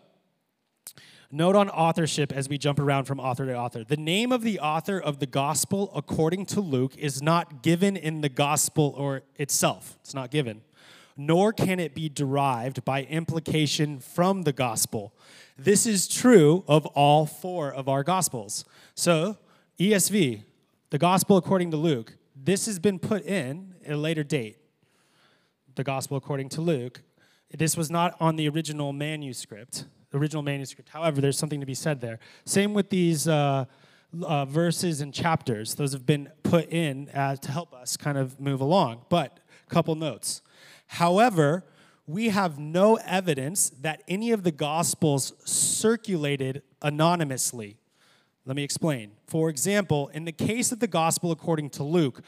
Note 1.34 1.56
on 1.56 1.70
authorship 1.70 2.34
as 2.34 2.50
we 2.50 2.58
jump 2.58 2.78
around 2.78 3.06
from 3.06 3.18
author 3.18 3.46
to 3.46 3.56
author. 3.56 3.86
The 3.86 3.96
name 3.96 4.34
of 4.34 4.42
the 4.42 4.60
author 4.60 5.00
of 5.00 5.20
the 5.20 5.26
gospel, 5.26 5.90
according 5.96 6.46
to 6.48 6.60
Luke, 6.60 6.98
is 6.98 7.22
not 7.22 7.64
given 7.64 7.96
in 7.96 8.20
the 8.20 8.28
gospel 8.28 8.94
or 8.98 9.22
itself. 9.38 9.98
It's 10.02 10.14
not 10.14 10.30
given. 10.30 10.62
Nor 11.16 11.54
can 11.54 11.80
it 11.80 11.96
be 11.96 12.10
derived 12.10 12.84
by 12.84 13.04
implication 13.04 14.02
from 14.02 14.44
the 14.44 14.52
gospel. 14.52 15.14
This 15.58 15.86
is 15.86 16.10
true 16.10 16.66
of 16.68 16.86
all 16.88 17.26
four 17.26 17.72
of 17.72 17.88
our 17.88 18.04
gospels. 18.04 18.66
So, 18.94 19.38
ESV, 19.80 20.44
the 20.90 20.98
gospel 20.98 21.38
according 21.38 21.72
to 21.72 21.78
Luke, 21.78 22.18
this 22.36 22.66
has 22.66 22.78
been 22.78 23.00
put 23.00 23.24
in 23.24 23.76
at 23.86 23.94
a 23.94 23.98
later 23.98 24.24
date. 24.24 24.58
The 25.76 25.86
gospel 25.86 26.18
according 26.18 26.50
to 26.50 26.62
Luke. 26.62 27.04
This 27.58 27.78
was 27.78 27.90
not 27.90 28.18
on 28.20 28.36
the 28.36 28.50
original 28.50 28.92
manuscript 28.92 29.86
original 30.14 30.44
manuscript. 30.44 30.90
However, 30.90 31.22
there's 31.22 31.38
something 31.38 31.60
to 31.60 31.66
be 31.66 31.74
said 31.74 32.02
there. 32.02 32.20
Same 32.46 32.74
with 32.74 32.90
these 32.90 33.28
uh, 33.28 33.66
uh, 34.22 34.46
verses 34.46 35.02
and 35.02 35.14
chapters. 35.14 35.76
Those 35.76 35.94
have 35.94 36.06
been 36.06 36.30
put 36.44 36.70
in 36.70 37.10
as, 37.10 37.40
to 37.42 37.52
help 37.52 37.74
us 37.74 37.98
kind 37.98 38.18
of 38.18 38.40
move 38.40 38.62
along. 38.62 39.06
But 39.10 39.40
a 39.66 39.74
couple 39.74 39.96
notes. 39.96 40.42
However, 40.88 41.64
we 42.08 42.30
have 42.30 42.60
no 42.60 42.96
evidence 43.06 43.70
that 43.82 44.04
any 44.08 44.32
of 44.32 44.44
the 44.44 44.52
gospels 44.52 45.34
circulated 45.46 46.64
anonymously. 46.82 47.78
Let 48.46 48.56
me 48.56 48.64
explain. 48.64 49.12
For 49.28 49.50
example, 49.50 50.10
in 50.10 50.26
the 50.26 50.32
case 50.32 50.72
of 50.72 50.80
the 50.80 50.88
gospel 50.88 51.32
according 51.32 51.70
to 51.72 51.84
Luke, 51.84 52.22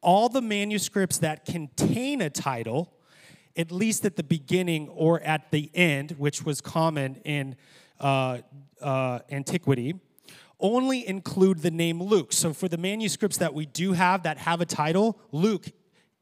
all 0.00 0.28
the 0.28 0.40
manuscripts 0.40 1.18
that 1.18 1.44
contain 1.44 2.20
a 2.20 2.30
title 2.30 2.92
at 3.58 3.72
least 3.72 4.04
at 4.04 4.16
the 4.16 4.22
beginning 4.22 4.88
or 4.88 5.20
at 5.20 5.50
the 5.50 5.70
end, 5.74 6.12
which 6.12 6.44
was 6.44 6.60
common 6.60 7.16
in 7.24 7.56
uh, 8.00 8.38
uh, 8.80 9.18
antiquity, 9.30 9.96
only 10.60 11.06
include 11.06 11.58
the 11.58 11.70
name 11.70 12.02
Luke. 12.02 12.32
So 12.32 12.52
for 12.52 12.68
the 12.68 12.78
manuscripts 12.78 13.36
that 13.38 13.52
we 13.52 13.66
do 13.66 13.92
have 13.92 14.22
that 14.22 14.38
have 14.38 14.60
a 14.60 14.66
title, 14.66 15.18
Luke 15.32 15.66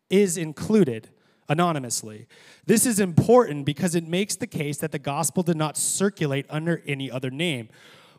is 0.09 0.39
included 0.39 1.11
anonymously. 1.49 2.27
This 2.65 2.87
is 2.87 2.99
important 2.99 3.67
because 3.67 3.95
it 3.95 4.09
makes 4.09 4.37
the 4.37 4.47
case 4.47 4.79
that 4.79 4.93
the 4.93 4.99
gospel 4.99 5.43
did 5.43 5.57
not 5.57 5.77
circulate 5.77 6.47
under 6.49 6.83
any 6.87 7.11
other 7.11 7.31
name, 7.31 7.69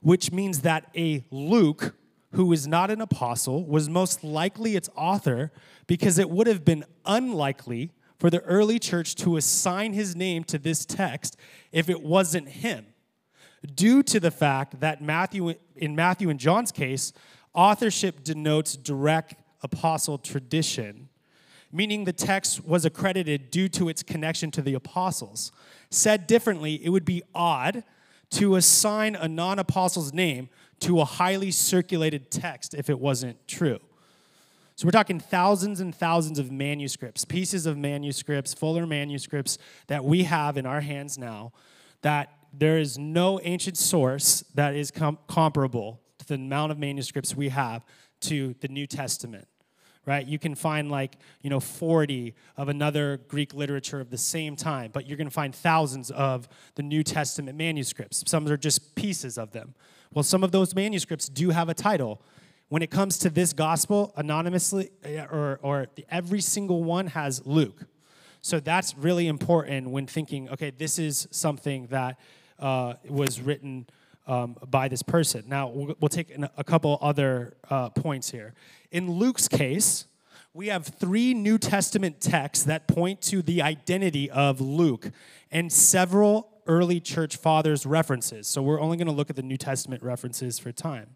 which 0.02 0.32
means 0.32 0.62
that 0.62 0.90
a 0.96 1.26
Luke 1.32 1.96
who 2.34 2.52
is 2.52 2.68
not 2.68 2.92
an 2.92 3.02
apostle 3.02 3.66
was 3.66 3.90
most 3.90 4.24
likely 4.24 4.76
its 4.76 4.90
author 4.96 5.52
because 5.88 6.20
it 6.20 6.30
would 6.30 6.46
have 6.46 6.64
been 6.64 6.84
unlikely 7.06 7.92
for 8.18 8.30
the 8.30 8.42
early 8.42 8.80
church 8.80 9.16
to 9.16 9.38
assign 9.38 9.94
his 9.94 10.16
name 10.16 10.44
to 10.46 10.58
this 10.58 10.86
text 10.86 11.38
if 11.72 11.90
it 11.90 12.02
wasn't 12.02 12.50
him, 12.50 12.86
due 13.76 14.02
to 14.04 14.20
the 14.20 14.32
fact 14.32 14.80
that 14.80 15.02
Matthew, 15.02 15.54
in 15.76 15.96
Matthew 15.96 16.30
and 16.30 16.40
John's 16.40 16.72
case, 16.72 17.14
authorship 17.54 18.24
denotes 18.24 18.76
direct 18.76 19.36
apostle 19.62 20.18
tradition, 20.18 21.10
meaning 21.72 22.06
the 22.06 22.14
text 22.14 22.66
was 22.66 22.86
accredited 22.86 23.52
due 23.52 23.68
to 23.70 23.90
its 23.90 24.04
connection 24.04 24.52
to 24.52 24.62
the 24.62 24.74
apostles. 24.74 25.52
Said 25.90 26.28
differently, 26.28 26.84
it 26.84 26.90
would 26.90 27.06
be 27.06 27.24
odd 27.36 27.84
to 28.32 28.56
assign 28.56 29.16
a 29.16 29.28
non 29.28 29.60
apostle's 29.60 30.14
name 30.14 30.50
to 30.80 31.00
a 31.00 31.06
highly 31.06 31.52
circulated 31.52 32.30
text 32.30 32.74
if 32.74 32.90
it 32.90 33.00
wasn't 33.00 33.48
true. 33.48 33.80
So 34.78 34.86
we're 34.86 34.92
talking 34.92 35.20
thousands 35.20 35.80
and 35.80 35.94
thousands 35.94 36.38
of 36.38 36.52
manuscripts, 36.52 37.26
pieces 37.26 37.66
of 37.66 37.80
manuscripts, 37.80 38.54
fuller 38.54 38.86
manuscripts 38.86 39.58
that 39.88 40.06
we 40.06 40.22
have 40.26 40.56
in 40.56 40.68
our 40.68 40.82
hands 40.82 41.18
now 41.18 41.52
that 42.04 42.30
there 42.54 42.78
is 42.78 42.96
no 42.96 43.40
ancient 43.42 43.76
source 43.76 44.44
that 44.54 44.76
is 44.76 44.92
com- 44.92 45.18
comparable 45.28 46.00
to 46.20 46.28
the 46.28 46.36
amount 46.36 46.72
of 46.72 46.78
manuscripts 46.78 47.36
we 47.36 47.50
have 47.50 47.84
to 48.20 48.54
the 48.62 48.68
New 48.68 48.86
Testament. 48.86 49.48
Right? 50.06 50.28
You 50.28 50.38
can 50.38 50.54
find 50.54 50.92
like, 50.92 51.18
you 51.42 51.50
know, 51.50 51.60
40 51.60 52.36
of 52.56 52.70
another 52.70 53.18
Greek 53.28 53.56
literature 53.56 54.00
of 54.00 54.12
the 54.12 54.18
same 54.18 54.56
time, 54.56 54.92
but 54.94 55.08
you're 55.08 55.18
going 55.18 55.28
to 55.28 55.34
find 55.34 55.56
thousands 55.56 56.12
of 56.12 56.48
the 56.76 56.84
New 56.84 57.02
Testament 57.02 57.58
manuscripts. 57.58 58.24
Some 58.28 58.48
are 58.48 58.56
just 58.58 58.94
pieces 58.94 59.40
of 59.40 59.54
them. 59.54 59.74
Well, 60.14 60.22
some 60.22 60.44
of 60.44 60.52
those 60.52 60.76
manuscripts 60.76 61.28
do 61.30 61.50
have 61.50 61.68
a 61.68 61.74
title 61.74 62.22
when 62.70 62.82
it 62.82 62.92
comes 62.92 63.18
to 63.20 63.30
this 63.30 63.54
gospel, 63.54 64.14
anonymously, 64.18 64.90
eh, 65.04 65.24
or, 65.32 65.60
or 65.62 65.88
every 66.10 66.42
single 66.42 66.84
one 66.84 67.08
has 67.08 67.46
Luke. 67.46 67.86
So 68.42 68.60
that's 68.60 68.96
really 68.98 69.28
important 69.28 69.90
when 69.90 70.06
thinking, 70.08 70.50
okay, 70.50 70.72
this 70.72 71.00
is 71.00 71.28
something 71.32 71.88
that 71.88 72.20
uh, 72.60 72.96
was 73.10 73.42
written 73.42 73.88
um, 74.26 74.58
by 74.70 74.88
this 74.88 75.02
person. 75.02 75.46
Now, 75.48 75.70
we'll, 75.70 75.96
we'll 76.00 76.10
take 76.10 76.34
a 76.58 76.64
couple 76.64 76.98
other 77.02 77.56
uh, 77.70 77.90
points 77.90 78.30
here. 78.32 78.54
In 78.92 79.12
Luke's 79.12 79.48
case, 79.48 80.06
we 80.54 80.68
have 80.68 80.86
three 80.86 81.34
New 81.34 81.58
Testament 81.58 82.20
texts 82.20 82.66
that 82.66 82.88
point 82.88 83.22
to 83.24 83.42
the 83.42 83.62
identity 83.62 84.30
of 84.30 84.60
Luke 84.60 85.12
and 85.52 85.72
several 85.72 86.50
early 86.68 87.00
church 87.00 87.38
fathers' 87.38 87.86
references. 87.86 88.48
So 88.48 88.62
we're 88.62 88.82
only 88.82 88.98
going 88.98 89.08
to 89.08 89.14
look 89.14 89.30
at 89.30 89.36
the 89.38 89.44
New 89.44 89.58
Testament 89.58 90.04
references 90.04 90.60
for 90.60 90.72
time 90.72 91.16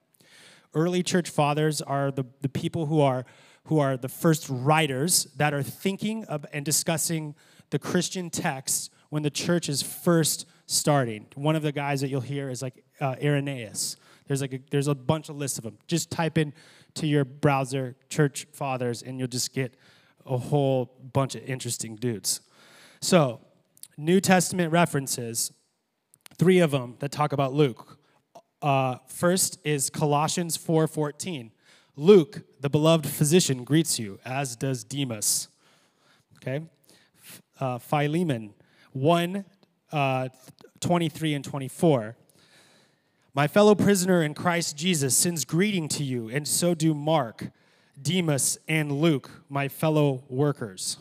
early 0.74 1.04
church 1.04 1.30
fathers 1.30 1.82
are 1.82 2.12
the, 2.12 2.26
the 2.42 2.50
people 2.50 2.86
who 2.86 3.02
are 3.02 3.26
who 3.66 3.80
are 3.80 3.96
the 3.96 4.10
first 4.10 4.48
writers 4.50 5.26
that 5.38 5.54
are 5.54 5.62
thinking 5.62 6.26
of 6.26 6.46
and 6.52 6.66
discussing 6.66 7.36
the 7.70 7.80
Christian 7.80 8.30
texts 8.30 8.90
when 9.10 9.24
the 9.24 9.30
church 9.30 9.70
is 9.70 9.82
first 9.82 10.48
starting. 10.66 11.28
One 11.36 11.56
of 11.56 11.62
the 11.62 11.72
guys 11.72 12.02
that 12.02 12.10
you'll 12.10 12.22
hear 12.22 12.50
is 12.50 12.62
like 12.62 12.84
uh, 13.00 13.16
Irenaeus. 13.22 13.98
There's 14.28 14.42
like 14.42 14.54
a, 14.54 14.60
there's 14.72 14.88
a 14.88 14.96
bunch 14.96 15.30
of 15.30 15.36
lists 15.36 15.58
of 15.58 15.64
them. 15.64 15.78
Just 15.88 16.10
type 16.10 16.38
in 16.38 16.54
to 16.96 17.08
your 17.08 17.24
browser 17.26 17.96
church 18.10 18.48
fathers 18.52 19.02
and 19.04 19.20
you'll 19.20 19.28
just 19.28 19.54
get 19.54 19.76
a 20.26 20.38
whole 20.38 20.98
bunch 21.14 21.36
of 21.36 21.44
interesting 21.44 21.96
dudes. 21.96 22.42
So, 23.00 23.42
New 23.98 24.20
Testament 24.20 24.72
references, 24.72 25.52
three 26.38 26.60
of 26.60 26.72
them 26.72 26.96
that 27.00 27.12
talk 27.12 27.34
about 27.34 27.54
Luke. 27.54 28.00
Uh, 28.62 28.98
first 29.08 29.60
is 29.64 29.90
Colossians 29.90 30.56
4:14. 30.58 31.52
Luke, 31.96 32.42
the 32.60 32.70
beloved 32.70 33.08
physician, 33.08 33.64
greets 33.64 34.00
you, 34.00 34.20
as 34.24 34.56
does 34.56 34.84
Demas. 34.84 35.48
Okay, 36.38 36.66
uh, 37.60 37.80
Philemon 37.80 38.54
1, 38.94 39.46
uh, 39.92 40.30
23 40.80 41.34
and 41.34 41.44
24. 41.44 42.16
My 43.34 43.48
fellow 43.48 43.76
prisoner 43.76 44.22
in 44.22 44.34
Christ 44.34 44.78
Jesus 44.78 45.18
sends 45.18 45.46
greeting 45.46 45.88
to 45.90 46.04
you, 46.04 46.30
and 46.30 46.48
so 46.48 46.76
do 46.76 46.94
Mark, 46.94 47.52
Demas, 48.00 48.58
and 48.68 48.92
Luke, 48.92 49.30
my 49.50 49.68
fellow 49.68 50.24
workers. 50.28 50.98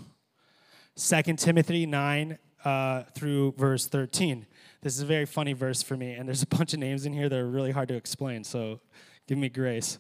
2 0.97 1.37
Timothy 1.37 1.87
9 1.87 2.39
uh, 2.65 3.03
through 3.15 3.53
verse 3.53 3.87
13. 3.87 4.47
This 4.83 4.97
is 4.97 5.03
a 5.03 5.07
very 5.07 5.27
funny 5.27 5.53
verse 5.53 5.83
for 5.83 5.95
me, 5.95 6.13
and 6.13 6.27
there's 6.27 6.43
a 6.43 6.47
bunch 6.47 6.73
of 6.73 6.81
names 6.81 7.05
in 7.05 7.13
here 7.13 7.29
that 7.29 7.39
are 7.39 7.49
really 7.49 7.71
hard 7.71 7.89
to 7.89 7.95
explain, 7.95 8.45
so 8.45 8.81
give 9.27 9.37
me 9.37 9.51
grace. 9.51 9.99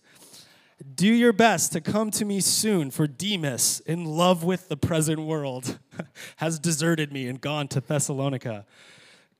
Do 0.94 1.06
your 1.06 1.34
best 1.34 1.72
to 1.72 1.82
come 1.82 2.10
to 2.12 2.24
me 2.24 2.40
soon, 2.40 2.90
for 2.90 3.06
Demas, 3.06 3.80
in 3.80 4.06
love 4.06 4.42
with 4.42 4.70
the 4.70 4.78
present 4.78 5.20
world, 5.20 5.78
has 6.36 6.58
deserted 6.58 7.12
me 7.12 7.26
and 7.26 7.38
gone 7.38 7.68
to 7.68 7.80
Thessalonica. 7.82 8.64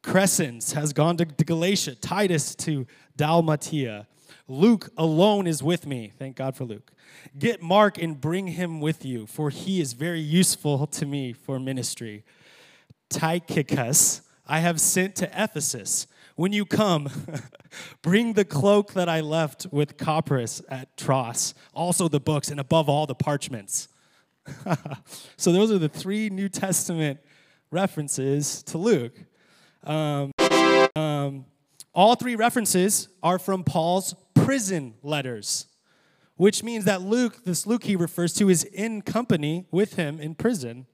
Crescens 0.03 0.75
has 0.75 0.93
gone 0.93 1.17
to 1.17 1.25
Galatia, 1.25 1.95
Titus 1.95 2.55
to 2.57 2.87
Dalmatia. 3.17 4.07
Luke 4.47 4.91
alone 4.99 5.47
is 5.47 5.63
with 5.63 5.87
me. 5.87 6.13
Thank 6.19 6.37
God 6.37 6.55
for 6.55 6.65
Luke. 6.65 6.93
Get 7.39 7.63
Mark 7.63 7.97
and 7.97 8.21
bring 8.21 8.49
him 8.49 8.79
with 8.79 9.07
you, 9.07 9.27
for 9.27 9.49
he 9.49 9.81
is 9.81 9.95
very 9.95 10.21
useful 10.21 10.87
to 10.87 11.07
me 11.07 11.33
for 11.33 11.59
ministry. 11.59 12.25
Tychicus 13.09 14.21
I 14.51 14.59
have 14.59 14.81
sent 14.81 15.15
to 15.17 15.31
Ephesus. 15.33 16.09
When 16.35 16.53
you 16.53 16.67
come, 16.67 17.09
bring 18.03 18.33
the 18.33 18.45
cloak 18.45 18.95
that 18.95 19.09
I 19.09 19.21
left 19.21 19.69
with 19.71 19.97
Carpus 19.97 20.61
at 20.69 20.97
Troas, 20.97 21.55
also 21.73 22.09
the 22.09 22.19
books, 22.19 22.51
and 22.51 22.59
above 22.59 22.89
all, 22.89 23.07
the 23.07 23.15
parchments. 23.15 23.87
so, 25.37 25.53
those 25.53 25.71
are 25.71 25.79
the 25.79 25.89
three 25.89 26.31
New 26.31 26.49
Testament 26.49 27.21
references 27.71 28.65
to 28.65 28.79
Luke. 28.79 29.17
Um, 29.85 30.33
um, 30.97 31.45
all 31.95 32.17
three 32.17 32.35
references 32.35 33.09
are 33.23 33.39
from 33.39 33.63
Paul's 33.63 34.17
prison 34.35 34.95
letters, 35.05 35.67
which 36.35 36.65
means 36.65 36.87
that 36.87 37.03
Luke, 37.03 37.45
this 37.45 37.69
Luke 37.69 37.85
he 37.85 37.95
refers 37.95 38.35
to, 38.35 38.49
is 38.49 38.65
in 38.65 39.03
company 39.03 39.67
with 39.71 39.95
him 39.95 40.19
in 40.19 40.35
prison. 40.35 40.87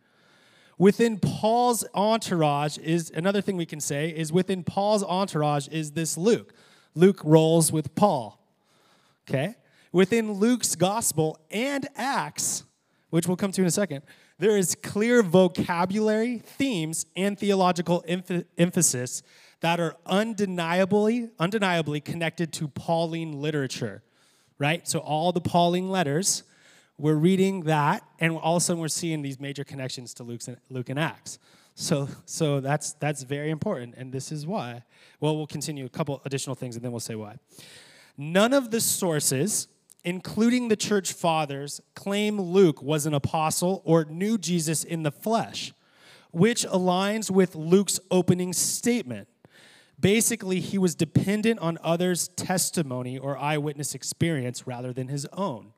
Within 0.79 1.19
Paul's 1.19 1.85
entourage 1.95 2.77
is 2.79 3.11
another 3.15 3.41
thing 3.41 3.57
we 3.57 3.67
can 3.67 3.81
say 3.81 4.11
is 4.11 4.33
within 4.33 4.63
Paul's 4.63 5.03
entourage 5.03 5.69
is 5.69 5.93
this 5.93 6.19
Luke. 6.19 6.53
Luke 6.95 7.21
rolls 7.25 7.73
with 7.73 7.95
Paul. 7.95 8.39
Okay? 9.29 9.55
Within 9.93 10.33
Luke's 10.33 10.75
gospel 10.75 11.39
and 11.51 11.89
Acts, 11.97 12.65
which 13.11 13.27
we'll 13.27 13.37
come 13.37 13.53
to 13.53 13.63
in 13.63 13.67
a 13.67 13.71
second, 13.71 14.03
there 14.39 14.59
is 14.59 14.75
clear 14.75 15.23
vocabulary, 15.23 16.39
themes, 16.39 17.07
and 17.17 17.39
theological 17.39 18.05
emph- 18.07 18.45
emphasis 18.59 19.23
that 19.61 19.81
are 19.81 19.97
undeniably, 20.05 21.31
undeniably 21.39 22.01
connected 22.01 22.53
to 22.53 22.69
Pauline 22.69 23.41
literature, 23.41 24.03
right? 24.59 24.87
So 24.87 24.99
all 24.99 25.33
the 25.33 25.41
Pauline 25.41 25.89
letters 25.89 26.43
we're 26.99 27.15
reading 27.15 27.63
that, 27.65 28.03
and 28.19 28.37
all 28.39 28.57
of 28.57 28.63
a 28.63 28.65
sudden 28.65 28.81
we're 28.81 28.89
seeing 28.89 29.23
these 29.23 29.39
major 29.39 29.65
connections 29.65 30.15
to 30.15 30.23
Luke's 30.23 30.49
and, 30.49 30.57
Luke 30.71 30.89
and 30.89 30.99
Acts. 30.99 31.39
So, 31.75 32.09
so 32.25 32.61
that's, 32.61 32.95
that's 32.95 33.23
very 33.23 33.51
important, 33.51 33.97
and 33.97 34.11
this 34.11 34.33
is 34.33 34.47
why. 34.47 34.83
Well, 35.21 35.37
we'll 35.37 35.47
continue 35.47 35.85
a 35.85 35.91
couple 35.91 36.23
additional 36.25 36.57
things, 36.57 36.75
and 36.75 36.85
then 36.85 36.91
we'll 36.91 37.01
say 37.01 37.15
why. 37.15 37.37
None 38.17 38.55
of 38.55 38.71
the 38.71 38.81
sources, 38.81 39.69
including 40.03 40.69
the 40.69 40.77
church 40.77 41.13
fathers, 41.13 41.83
claim 41.95 42.41
Luke 42.41 42.81
was 42.81 43.05
an 43.05 43.13
apostle 43.13 43.83
or 43.85 44.07
knew 44.07 44.39
Jesus 44.39 44.85
in 44.85 45.03
the 45.03 45.11
flesh, 45.11 45.75
which 46.31 46.65
aligns 46.65 47.31
with 47.31 47.55
Luke's 47.55 48.01
opening 48.11 48.55
statement. 48.55 49.29
Basically, 50.01 50.61
he 50.61 50.79
was 50.79 50.95
dependent 50.95 51.59
on 51.61 51.79
others' 51.83 52.29
testimony 52.29 53.19
or 53.19 53.37
eyewitness 53.37 53.95
experience 53.95 54.67
rather 54.67 54.95
than 54.95 55.09
his 55.09 55.27
own. 55.35 55.73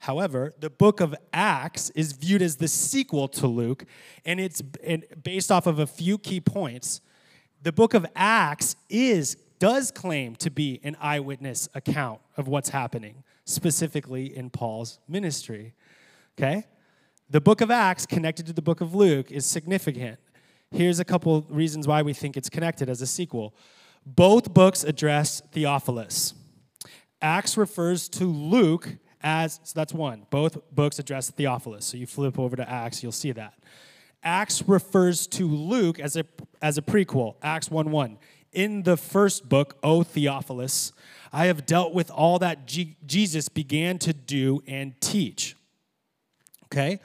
However, 0.00 0.54
the 0.60 0.70
book 0.70 1.00
of 1.00 1.14
Acts 1.32 1.90
is 1.90 2.12
viewed 2.12 2.42
as 2.42 2.56
the 2.56 2.68
sequel 2.68 3.28
to 3.28 3.46
Luke, 3.46 3.84
and 4.24 4.38
it's 4.38 4.62
based 4.62 5.50
off 5.50 5.66
of 5.66 5.78
a 5.78 5.86
few 5.86 6.18
key 6.18 6.40
points. 6.40 7.00
The 7.62 7.72
book 7.72 7.94
of 7.94 8.06
Acts 8.14 8.76
is 8.88 9.36
does 9.58 9.90
claim 9.90 10.36
to 10.36 10.50
be 10.50 10.80
an 10.84 10.96
eyewitness 11.00 11.68
account 11.74 12.20
of 12.36 12.46
what's 12.46 12.68
happening, 12.68 13.24
specifically 13.44 14.36
in 14.36 14.50
Paul's 14.50 14.98
ministry. 15.08 15.74
Okay? 16.38 16.66
The 17.30 17.40
book 17.40 17.60
of 17.60 17.70
Acts 17.70 18.06
connected 18.06 18.46
to 18.46 18.52
the 18.52 18.62
book 18.62 18.80
of 18.80 18.94
Luke 18.94 19.32
is 19.32 19.46
significant. 19.46 20.18
Here's 20.70 21.00
a 21.00 21.04
couple 21.04 21.46
reasons 21.48 21.88
why 21.88 22.02
we 22.02 22.12
think 22.12 22.36
it's 22.36 22.50
connected 22.50 22.90
as 22.90 23.00
a 23.00 23.06
sequel. 23.06 23.54
Both 24.04 24.52
books 24.52 24.84
address 24.84 25.40
Theophilus. 25.52 26.34
Acts 27.22 27.56
refers 27.56 28.08
to 28.10 28.24
Luke 28.26 28.96
as, 29.26 29.58
so 29.64 29.72
that's 29.74 29.92
one. 29.92 30.24
Both 30.30 30.56
books 30.70 31.00
address 31.00 31.30
Theophilus. 31.30 31.84
So 31.84 31.96
you 31.96 32.06
flip 32.06 32.38
over 32.38 32.54
to 32.54 32.70
Acts, 32.70 33.02
you'll 33.02 33.10
see 33.10 33.32
that. 33.32 33.54
Acts 34.22 34.62
refers 34.68 35.26
to 35.26 35.48
Luke 35.48 35.98
as 35.98 36.16
a, 36.16 36.24
as 36.62 36.78
a 36.78 36.82
prequel, 36.82 37.34
Acts 37.42 37.68
1 37.68 37.90
1. 37.90 38.18
In 38.52 38.84
the 38.84 38.96
first 38.96 39.48
book, 39.48 39.76
O 39.82 40.04
Theophilus, 40.04 40.92
I 41.32 41.46
have 41.46 41.66
dealt 41.66 41.92
with 41.92 42.10
all 42.10 42.38
that 42.38 42.66
G- 42.66 42.96
Jesus 43.04 43.48
began 43.48 43.98
to 43.98 44.12
do 44.12 44.62
and 44.66 44.98
teach. 45.00 45.56
Okay? 46.66 47.00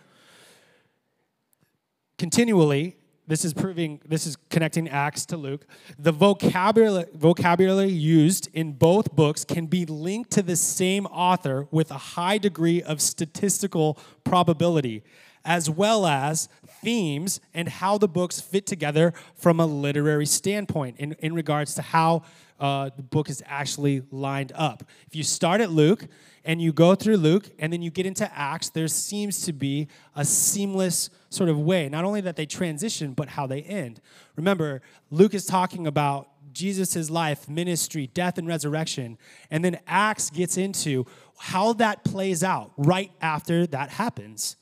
Continually, 2.18 2.96
this 3.28 3.46
is 3.46 3.54
proving 3.54 4.00
this 4.06 4.26
is 4.26 4.38
connecting 4.50 4.90
acts 4.90 5.26
to 5.26 5.38
luke 5.38 5.66
the 5.98 6.12
vocabulary, 6.12 7.06
vocabulary 7.14 7.90
used 7.90 8.50
in 8.54 8.74
both 8.74 9.16
books 9.16 9.46
can 9.46 9.66
be 9.66 9.86
linked 9.86 10.32
to 10.32 10.42
the 10.42 10.56
same 10.56 11.06
author 11.08 11.68
with 11.72 11.92
a 11.92 11.98
high 11.98 12.38
degree 12.38 12.82
of 12.82 13.02
statistical 13.02 13.98
probability 14.24 15.04
as 15.44 15.70
well 15.70 16.06
as 16.06 16.50
themes 16.82 17.40
and 17.54 17.68
how 17.68 17.98
the 17.98 18.08
books 18.08 18.40
fit 18.40 18.66
together 18.66 19.14
from 19.36 19.60
a 19.60 19.66
literary 19.66 20.26
standpoint 20.26 20.98
in, 21.00 21.14
in 21.14 21.34
regards 21.34 21.76
to 21.76 21.82
how 21.82 22.24
uh, 22.60 22.92
the 22.96 23.02
book 23.02 23.30
is 23.30 23.42
actually 23.48 24.04
lined 24.12 24.52
up. 24.54 24.84
If 25.08 25.16
you 25.16 25.24
start 25.24 25.62
at 25.62 25.72
Luke 25.72 26.06
and 26.46 26.62
you 26.62 26.72
go 26.72 26.94
through 26.94 27.18
Luke 27.18 27.50
and 27.58 27.74
then 27.74 27.82
you 27.82 27.90
get 27.90 28.06
into 28.06 28.32
Acts, 28.38 28.70
there 28.70 28.88
seems 28.88 29.44
to 29.46 29.54
be 29.54 29.88
a 30.16 30.24
seamless 30.24 31.10
sort 31.32 31.50
of 31.50 31.58
way, 31.58 31.89
not 31.89 32.04
only 32.04 32.22
that 32.22 32.36
they 32.36 32.46
transition, 32.46 33.13
but 33.13 33.30
how 33.30 33.48
they 33.48 33.62
end. 33.63 34.02
Remember, 34.36 34.82
Luke 35.10 35.34
is 35.34 35.46
talking 35.46 35.88
about 35.88 36.28
Jesus' 36.54 37.10
life, 37.10 37.48
ministry, 37.48 38.08
death, 38.08 38.38
and 38.38 38.48
resurrection. 38.48 39.17
And 39.50 39.63
then 39.63 39.80
Acts 39.88 40.30
gets 40.30 40.58
into 40.58 41.06
how 41.39 41.74
that 41.74 42.04
plays 42.04 42.44
out 42.44 42.74
right 42.78 43.12
after 43.22 43.65
that 43.67 43.91
happens. 43.91 44.58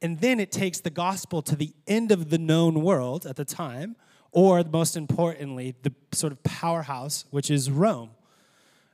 And 0.00 0.18
then 0.20 0.40
it 0.40 0.50
takes 0.50 0.80
the 0.80 0.90
gospel 0.90 1.42
to 1.42 1.54
the 1.54 1.74
end 1.86 2.10
of 2.10 2.30
the 2.30 2.38
known 2.38 2.82
world 2.82 3.26
at 3.26 3.36
the 3.36 3.44
time, 3.44 3.96
or 4.32 4.64
most 4.64 4.96
importantly, 4.96 5.74
the 5.82 5.92
sort 6.12 6.32
of 6.32 6.42
powerhouse, 6.42 7.26
which 7.30 7.50
is 7.50 7.70
Rome. 7.70 8.10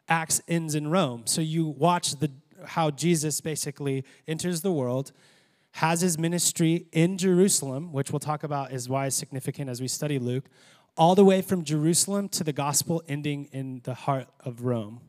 Acts 0.08 0.40
ends 0.48 0.74
in 0.74 0.88
Rome. 0.88 1.22
So 1.26 1.40
you 1.40 1.66
watch 1.66 2.16
the, 2.16 2.32
how 2.64 2.90
Jesus 2.90 3.40
basically 3.40 4.04
enters 4.26 4.62
the 4.62 4.72
world, 4.72 5.12
has 5.76 6.00
his 6.00 6.18
ministry 6.18 6.86
in 6.92 7.18
Jerusalem, 7.18 7.92
which 7.92 8.10
we'll 8.10 8.18
talk 8.18 8.44
about 8.44 8.72
is 8.72 8.88
why 8.88 9.06
it's 9.06 9.16
significant 9.16 9.68
as 9.68 9.78
we 9.78 9.86
study 9.86 10.18
Luke, 10.18 10.46
all 10.96 11.14
the 11.14 11.24
way 11.24 11.42
from 11.42 11.64
Jerusalem 11.64 12.30
to 12.30 12.42
the 12.42 12.52
gospel 12.52 13.02
ending 13.08 13.50
in 13.52 13.82
the 13.84 13.92
heart 13.92 14.26
of 14.40 14.64
Rome. 14.64 15.02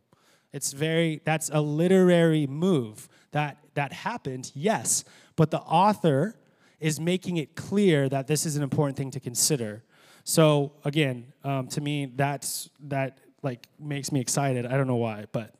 It's 0.51 0.73
very, 0.73 1.21
that's 1.23 1.49
a 1.53 1.61
literary 1.61 2.47
move 2.47 3.07
that, 3.31 3.59
that 3.75 3.93
happened, 3.93 4.51
yes, 4.53 5.05
but 5.37 5.51
the 5.51 5.61
author 5.61 6.35
is 6.81 6.99
making 6.99 7.37
it 7.37 7.55
clear 7.55 8.09
that 8.09 8.27
this 8.27 8.45
is 8.45 8.57
an 8.57 8.63
important 8.63 8.97
thing 8.97 9.11
to 9.11 9.21
consider. 9.21 9.85
So 10.25 10.73
again, 10.83 11.31
um, 11.45 11.67
to 11.69 11.79
me, 11.79 12.11
that's 12.13 12.69
that 12.81 13.19
like 13.41 13.65
makes 13.79 14.11
me 14.11 14.19
excited. 14.19 14.65
I 14.65 14.75
don't 14.75 14.87
know 14.87 14.97
why, 14.97 15.27
but 15.31 15.55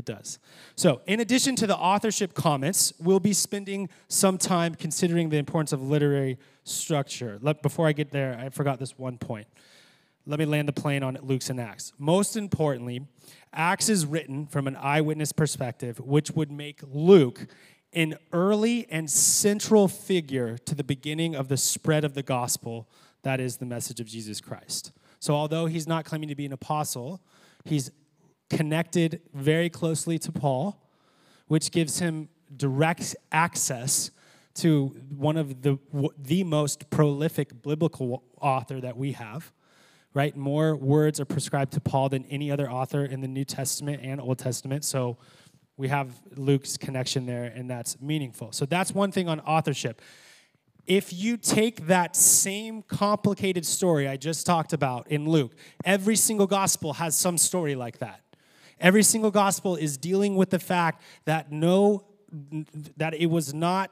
it 0.00 0.04
does. 0.04 0.40
So, 0.74 1.00
in 1.06 1.20
addition 1.20 1.54
to 1.56 1.66
the 1.68 1.76
authorship 1.76 2.34
comments, 2.34 2.92
we'll 2.98 3.20
be 3.20 3.32
spending 3.32 3.88
some 4.08 4.36
time 4.36 4.74
considering 4.74 5.28
the 5.28 5.36
importance 5.36 5.72
of 5.72 5.80
literary 5.80 6.38
structure. 6.64 7.38
Let, 7.40 7.62
before 7.62 7.86
I 7.86 7.92
get 7.92 8.10
there, 8.10 8.36
I 8.36 8.48
forgot 8.48 8.80
this 8.80 8.98
one 8.98 9.16
point. 9.16 9.46
Let 10.26 10.38
me 10.38 10.44
land 10.44 10.66
the 10.66 10.72
plane 10.72 11.02
on 11.02 11.18
Luke's 11.22 11.50
and 11.50 11.60
Acts. 11.60 11.92
Most 11.98 12.36
importantly, 12.36 13.06
Acts 13.52 13.88
is 13.88 14.06
written 14.06 14.46
from 14.46 14.66
an 14.66 14.76
eyewitness 14.76 15.32
perspective, 15.32 16.00
which 16.00 16.32
would 16.32 16.50
make 16.50 16.80
Luke 16.92 17.46
an 17.92 18.16
early 18.32 18.86
and 18.90 19.10
central 19.10 19.88
figure 19.88 20.58
to 20.58 20.74
the 20.74 20.84
beginning 20.84 21.34
of 21.34 21.48
the 21.48 21.56
spread 21.56 22.04
of 22.04 22.14
the 22.14 22.22
gospel 22.22 22.88
that 23.22 23.40
is 23.40 23.58
the 23.58 23.66
message 23.66 24.00
of 24.00 24.06
Jesus 24.06 24.40
Christ. 24.40 24.92
So, 25.18 25.34
although 25.34 25.66
he's 25.66 25.86
not 25.86 26.04
claiming 26.04 26.28
to 26.28 26.34
be 26.34 26.46
an 26.46 26.52
apostle, 26.52 27.20
he's 27.64 27.90
connected 28.50 29.22
very 29.32 29.70
closely 29.70 30.18
to 30.18 30.32
Paul, 30.32 30.78
which 31.46 31.70
gives 31.70 32.00
him 32.00 32.28
direct 32.54 33.16
access 33.32 34.10
to 34.54 34.88
one 35.16 35.36
of 35.36 35.62
the, 35.62 35.78
the 36.18 36.44
most 36.44 36.90
prolific 36.90 37.62
biblical 37.62 38.24
author 38.40 38.80
that 38.80 38.96
we 38.96 39.12
have 39.12 39.52
right? 40.14 40.36
More 40.36 40.74
words 40.74 41.20
are 41.20 41.24
prescribed 41.24 41.72
to 41.74 41.80
Paul 41.80 42.08
than 42.08 42.24
any 42.26 42.50
other 42.50 42.70
author 42.70 43.04
in 43.04 43.20
the 43.20 43.28
New 43.28 43.44
Testament 43.44 44.00
and 44.02 44.20
Old 44.20 44.38
Testament. 44.38 44.84
So 44.84 45.18
we 45.76 45.88
have 45.88 46.12
Luke's 46.36 46.76
connection 46.76 47.26
there, 47.26 47.44
and 47.44 47.70
that's 47.70 48.00
meaningful. 48.00 48.52
So 48.52 48.66
that's 48.66 48.92
one 48.92 49.12
thing 49.12 49.28
on 49.28 49.40
authorship. 49.40 50.02
If 50.86 51.12
you 51.12 51.36
take 51.36 51.86
that 51.86 52.16
same 52.16 52.82
complicated 52.82 53.64
story 53.64 54.08
I 54.08 54.16
just 54.16 54.46
talked 54.46 54.72
about 54.72 55.08
in 55.08 55.28
Luke, 55.28 55.52
every 55.84 56.16
single 56.16 56.46
gospel 56.46 56.94
has 56.94 57.16
some 57.16 57.38
story 57.38 57.76
like 57.76 57.98
that. 57.98 58.22
Every 58.80 59.02
single 59.02 59.30
gospel 59.30 59.76
is 59.76 59.96
dealing 59.96 60.36
with 60.36 60.50
the 60.50 60.58
fact 60.58 61.02
that 61.26 61.52
no, 61.52 62.04
that 62.96 63.14
it 63.14 63.26
was 63.26 63.52
not 63.52 63.90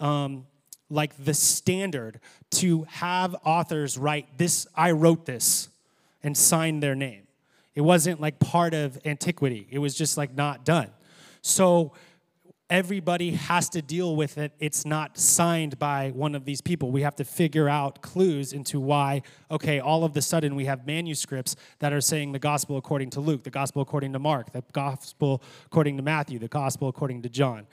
um, 0.00 0.46
like 0.90 1.24
the 1.24 1.34
standard 1.34 2.20
to 2.50 2.82
have 2.84 3.34
authors 3.44 3.96
write 3.96 4.38
this 4.38 4.66
i 4.74 4.90
wrote 4.90 5.26
this 5.26 5.68
and 6.24 6.36
sign 6.36 6.80
their 6.80 6.94
name. 6.94 7.26
It 7.74 7.82
wasn't 7.82 8.20
like 8.20 8.38
part 8.40 8.72
of 8.72 8.98
antiquity. 9.04 9.68
It 9.70 9.78
was 9.78 9.94
just 9.94 10.16
like 10.16 10.34
not 10.34 10.64
done. 10.64 10.90
So 11.42 11.92
everybody 12.70 13.32
has 13.32 13.68
to 13.68 13.82
deal 13.82 14.16
with 14.16 14.38
it 14.38 14.52
it's 14.58 14.86
not 14.86 15.18
signed 15.18 15.78
by 15.78 16.10
one 16.10 16.34
of 16.34 16.46
these 16.46 16.62
people 16.62 16.90
we 16.90 17.02
have 17.02 17.14
to 17.14 17.24
figure 17.24 17.68
out 17.68 18.00
clues 18.00 18.54
into 18.54 18.80
why 18.80 19.20
okay 19.50 19.80
all 19.80 20.02
of 20.02 20.14
the 20.14 20.22
sudden 20.22 20.54
we 20.54 20.64
have 20.64 20.86
manuscripts 20.86 21.56
that 21.80 21.92
are 21.92 22.00
saying 22.00 22.32
the 22.32 22.38
gospel 22.38 22.78
according 22.78 23.10
to 23.10 23.20
luke 23.20 23.44
the 23.44 23.50
gospel 23.50 23.82
according 23.82 24.14
to 24.14 24.18
mark 24.18 24.50
the 24.52 24.62
gospel 24.72 25.42
according 25.66 25.94
to 25.98 26.02
matthew 26.02 26.38
the 26.38 26.48
gospel 26.48 26.88
according 26.88 27.20
to 27.20 27.28
john 27.28 27.66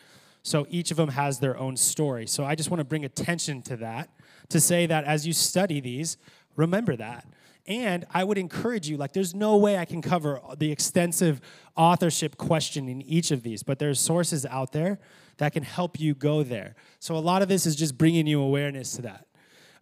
so 0.44 0.66
each 0.70 0.92
of 0.92 0.98
them 0.98 1.10
has 1.10 1.40
their 1.40 1.58
own 1.58 1.78
story. 1.78 2.26
So 2.28 2.44
I 2.44 2.56
just 2.56 2.70
want 2.70 2.80
to 2.80 2.86
bring 2.86 3.06
attention 3.06 3.62
to 3.64 3.78
that 3.78 4.10
to 4.50 4.60
say 4.60 4.86
that 4.88 5.04
as 5.06 5.28
you 5.28 5.34
study 5.34 5.80
these, 5.80 6.18
remember 6.56 6.96
that. 6.96 7.26
And 7.68 8.06
I 8.12 8.24
would 8.24 8.38
encourage 8.38 8.90
you, 8.90 8.98
like, 8.98 9.14
there's 9.14 9.36
no 9.36 9.58
way 9.58 9.78
I 9.78 9.86
can 9.86 10.02
cover 10.02 10.42
the 10.58 10.72
extensive 10.72 11.42
authorship 11.76 12.38
question 12.38 12.90
in 12.90 13.02
each 13.04 13.32
of 13.32 13.44
these, 13.44 13.64
but 13.64 13.80
there's 13.80 14.00
sources 14.00 14.46
out 14.46 14.72
there 14.72 15.00
that 15.38 15.54
can 15.54 15.64
help 15.64 16.00
you 16.00 16.14
go 16.14 16.44
there. 16.44 16.76
So 17.00 17.16
a 17.16 17.20
lot 17.20 17.42
of 17.42 17.48
this 17.48 17.66
is 17.66 17.76
just 17.76 17.98
bringing 17.98 18.28
you 18.28 18.42
awareness 18.42 18.96
to 18.96 19.04
that. 19.04 19.28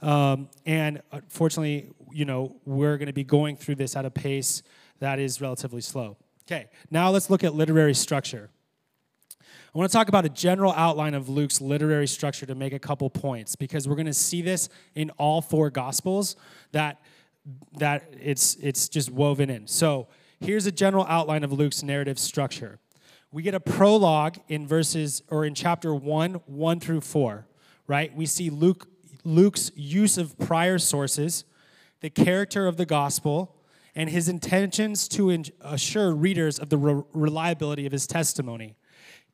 Um, 0.02 0.50
and 0.65 1.02
unfortunately, 1.12 1.92
you 2.12 2.26
know, 2.26 2.56
we're 2.65 2.98
going 2.98 3.08
to 3.08 3.13
be 3.13 3.24
going 3.24 3.56
through 3.56 3.76
this 3.76 3.96
at 3.96 4.06
a 4.06 4.12
pace 4.12 4.62
that 5.00 5.20
is 5.20 5.42
relatively 5.42 5.82
slow. 5.82 6.18
Okay, 6.48 6.68
now 6.89 7.10
let's 7.12 7.30
look 7.30 7.44
at 7.44 7.54
literary 7.54 7.94
structure. 7.94 8.50
I 9.42 9.78
want 9.78 9.92
to 9.92 9.96
talk 9.96 10.10
about 10.10 10.26
a 10.26 10.30
general 10.30 10.74
outline 10.74 11.13
of 11.13 11.30
Luke's 11.30 11.62
literary 11.62 12.08
structure 12.08 12.48
to 12.48 12.56
make 12.56 12.74
a 12.74 12.80
couple 12.80 13.08
points 13.10 13.56
because 13.56 13.88
we're 13.88 13.96
going 13.96 14.08
to 14.08 14.13
see 14.13 14.42
this 14.42 14.68
in 14.96 15.12
all 15.12 15.42
four 15.42 15.70
gospels 15.70 16.36
that 16.72 17.00
that 17.77 18.13
it's 18.19 18.55
it's 18.55 18.89
just 18.89 19.12
woven 19.12 19.49
in. 19.49 19.67
So, 19.67 20.07
here's 20.39 20.65
a 20.65 20.71
general 20.71 21.05
outline 21.07 21.43
of 21.43 21.51
Luke's 21.51 21.83
narrative 21.83 22.19
structure. 22.19 22.79
We 23.31 23.43
get 23.43 23.53
a 23.53 23.59
prologue 23.59 24.38
in 24.47 24.67
verses 24.67 25.21
or 25.29 25.45
in 25.45 25.53
chapter 25.53 25.93
1, 25.93 26.33
1 26.45 26.79
through 26.79 27.01
4, 27.01 27.45
right? 27.85 28.15
We 28.15 28.25
see 28.25 28.49
Luke 28.49 28.88
Luke's 29.23 29.71
use 29.75 30.17
of 30.17 30.38
prior 30.39 30.79
sources, 30.79 31.43
the 32.01 32.09
character 32.09 32.67
of 32.67 32.77
the 32.77 32.85
gospel, 32.85 33.55
and 33.95 34.09
his 34.09 34.29
intentions 34.29 35.07
to 35.09 35.43
assure 35.62 36.13
readers 36.13 36.57
of 36.57 36.69
the 36.69 36.77
re- 36.77 37.03
reliability 37.13 37.85
of 37.85 37.91
his 37.91 38.07
testimony. 38.07 38.75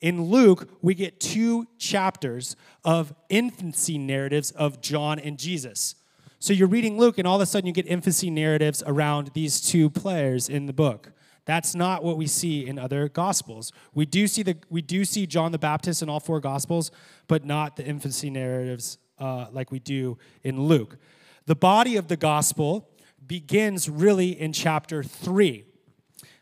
In 0.01 0.25
Luke, 0.25 0.69
we 0.82 0.93
get 0.93 1.19
two 1.19 1.67
chapters 1.78 2.56
of 2.84 3.13
infancy 3.30 3.97
narratives 3.97 4.51
of 4.51 4.82
John 4.82 5.19
and 5.19 5.38
Jesus. 5.38 5.95
So 6.39 6.54
you're 6.54 6.67
reading 6.67 6.98
Luke, 6.98 7.17
and 7.17 7.28
all 7.28 7.36
of 7.36 7.41
a 7.41 7.45
sudden 7.45 7.67
you 7.67 7.74
get 7.74 7.88
infancy 7.88 8.30
narratives 8.30 8.84
around 8.86 9.32
these 9.34 9.62
two 9.62 9.89
players 9.89 10.50
in 10.50 10.65
the 10.65 10.74
book. 10.74 11.12
That's 11.45 11.76
not 11.76 12.04
what 12.04 12.17
we 12.17 12.28
see 12.28 12.65
in 12.67 12.80
other 12.80 13.08
gospels. 13.08 13.71
We 13.93 14.06
do 14.06 14.28
see 14.28 14.43
the 14.43 14.58
we 14.69 14.82
do 14.82 15.06
see 15.06 15.28
John 15.28 15.52
the 15.52 15.60
Baptist 15.60 16.02
in 16.02 16.10
all 16.10 16.19
four 16.19 16.39
gospels, 16.39 16.91
but 17.28 17.45
not 17.45 17.76
the 17.76 17.86
infancy 17.86 18.30
narratives 18.30 18.98
uh, 19.19 19.48
like 19.52 19.71
we 19.71 19.80
do 19.80 20.17
in 20.43 20.63
Luke. 20.63 20.98
The 21.45 21.56
body 21.56 21.98
of 21.98 22.08
the 22.08 22.17
gospel 22.17 22.89
begins 23.26 23.89
really 23.89 24.39
in 24.39 24.54
chapter 24.54 25.04
three. 25.04 25.65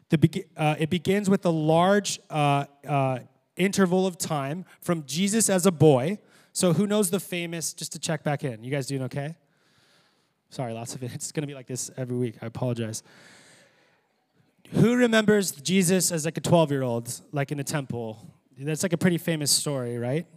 The, 0.10 0.46
uh, 0.56 0.76
it 0.80 0.90
begins 0.90 1.30
with 1.30 1.46
a 1.46 1.50
large 1.50 2.20
uh, 2.30 2.66
uh 2.88 3.20
interval 3.56 4.08
of 4.08 4.18
time 4.18 4.66
from 4.82 5.06
Jesus 5.06 5.50
as 5.50 5.66
a 5.66 5.72
boy. 5.72 6.18
So, 6.54 6.74
who 6.74 6.88
knows 6.88 7.10
the 7.10 7.20
famous, 7.20 7.74
just 7.74 7.92
to 7.94 8.00
check 8.00 8.24
back 8.24 8.44
in? 8.44 8.64
You 8.64 8.72
guys 8.72 8.88
doing 8.88 9.04
okay? 9.04 9.36
Sorry, 10.54 10.72
lots 10.72 10.94
of 10.94 11.02
it. 11.02 11.12
It's 11.16 11.32
going 11.32 11.42
to 11.42 11.48
be 11.48 11.56
like 11.56 11.66
this 11.66 11.90
every 11.98 12.16
week. 12.16 12.36
I 12.44 12.46
apologize. 12.46 13.02
Who 14.74 14.96
remembers 14.96 15.52
Jesus 15.52 16.12
as 16.12 16.26
like 16.26 16.38
a 16.38 16.42
12 16.42 16.72
year 16.72 16.84
old, 16.84 17.22
like 17.32 17.52
in 17.52 17.60
a 17.60 17.64
temple? 17.64 18.20
That's 18.60 18.84
like 18.84 18.94
a 18.94 18.98
pretty 18.98 19.18
famous 19.18 19.50
story, 19.50 19.98
right? 19.98 20.28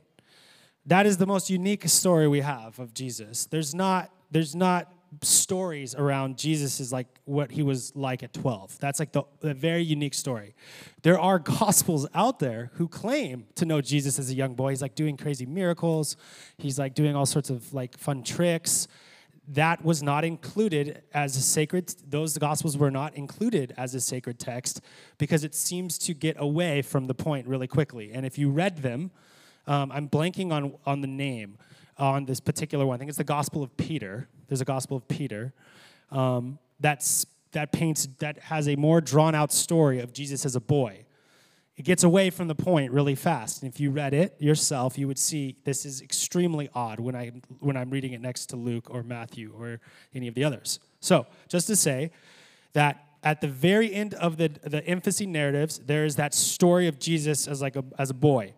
That 0.86 1.04
is 1.04 1.18
the 1.18 1.26
most 1.26 1.50
unique 1.50 1.86
story 1.88 2.28
we 2.28 2.40
have 2.40 2.78
of 2.78 2.94
Jesus. 2.94 3.44
There's 3.44 3.74
not, 3.74 4.10
there's 4.30 4.54
not 4.54 4.90
stories 5.22 5.94
around 5.94 6.38
Jesus 6.38 6.80
is 6.80 6.92
like 6.92 7.06
what 7.26 7.50
he 7.50 7.62
was 7.62 7.94
like 7.94 8.22
at 8.22 8.32
12. 8.32 8.78
That's 8.78 8.98
like 8.98 9.12
the, 9.12 9.24
the 9.40 9.52
very 9.52 9.82
unique 9.82 10.14
story. 10.14 10.54
There 11.02 11.20
are 11.20 11.38
gospels 11.60 12.06
out 12.14 12.38
there 12.38 12.70
who 12.74 12.88
claim 12.88 13.46
to 13.56 13.66
know 13.66 13.82
Jesus 13.82 14.18
as 14.18 14.30
a 14.30 14.34
young 14.34 14.54
boy. 14.54 14.70
He's 14.70 14.82
like 14.82 14.94
doing 14.94 15.18
crazy 15.18 15.44
miracles. 15.44 16.16
He's 16.56 16.78
like 16.78 16.94
doing 16.94 17.14
all 17.14 17.26
sorts 17.26 17.50
of 17.50 17.74
like 17.74 17.98
fun 17.98 18.22
tricks. 18.22 18.88
That 19.48 19.84
was 19.84 20.02
not 20.02 20.24
included 20.24 21.02
as 21.14 21.36
a 21.36 21.40
sacred, 21.40 21.94
those 22.08 22.36
gospels 22.36 22.76
were 22.76 22.90
not 22.90 23.14
included 23.14 23.72
as 23.76 23.94
a 23.94 24.00
sacred 24.00 24.38
text 24.38 24.80
because 25.18 25.44
it 25.44 25.54
seems 25.54 25.98
to 25.98 26.14
get 26.14 26.36
away 26.38 26.82
from 26.82 27.06
the 27.06 27.14
point 27.14 27.46
really 27.46 27.68
quickly. 27.68 28.10
And 28.12 28.26
if 28.26 28.38
you 28.38 28.50
read 28.50 28.78
them, 28.78 29.12
um, 29.68 29.92
I'm 29.92 30.08
blanking 30.08 30.52
on, 30.52 30.74
on 30.84 31.00
the 31.00 31.06
name 31.06 31.58
on 31.98 32.24
this 32.24 32.40
particular 32.40 32.84
one. 32.86 32.96
I 32.96 32.98
think 32.98 33.08
it's 33.08 33.18
the 33.18 33.24
Gospel 33.24 33.62
of 33.62 33.76
Peter. 33.76 34.28
There's 34.48 34.60
a 34.60 34.66
Gospel 34.66 34.96
of 34.96 35.06
Peter 35.08 35.54
um, 36.10 36.58
that's, 36.80 37.26
that 37.52 37.72
paints, 37.72 38.08
that 38.18 38.38
has 38.38 38.68
a 38.68 38.76
more 38.76 39.00
drawn 39.00 39.34
out 39.34 39.52
story 39.52 40.00
of 40.00 40.12
Jesus 40.12 40.44
as 40.44 40.56
a 40.56 40.60
boy. 40.60 41.05
It 41.76 41.84
gets 41.84 42.04
away 42.04 42.30
from 42.30 42.48
the 42.48 42.54
point 42.54 42.90
really 42.90 43.14
fast. 43.14 43.62
And 43.62 43.72
if 43.72 43.78
you 43.78 43.90
read 43.90 44.14
it 44.14 44.34
yourself, 44.40 44.96
you 44.96 45.06
would 45.08 45.18
see 45.18 45.56
this 45.64 45.84
is 45.84 46.00
extremely 46.00 46.70
odd 46.74 47.00
when, 47.00 47.14
I, 47.14 47.32
when 47.60 47.76
I'm 47.76 47.90
reading 47.90 48.14
it 48.14 48.20
next 48.22 48.46
to 48.46 48.56
Luke 48.56 48.88
or 48.88 49.02
Matthew 49.02 49.52
or 49.58 49.80
any 50.14 50.26
of 50.26 50.34
the 50.34 50.42
others. 50.42 50.80
So, 51.00 51.26
just 51.48 51.66
to 51.66 51.76
say 51.76 52.12
that 52.72 53.04
at 53.22 53.40
the 53.40 53.48
very 53.48 53.92
end 53.92 54.14
of 54.14 54.38
the, 54.38 54.48
the 54.62 54.84
infancy 54.86 55.26
narratives, 55.26 55.78
there 55.80 56.04
is 56.04 56.16
that 56.16 56.32
story 56.32 56.88
of 56.88 56.98
Jesus 56.98 57.46
as 57.46 57.60
like 57.60 57.76
a, 57.76 57.84
as 57.98 58.08
a 58.08 58.14
boy. 58.14 58.54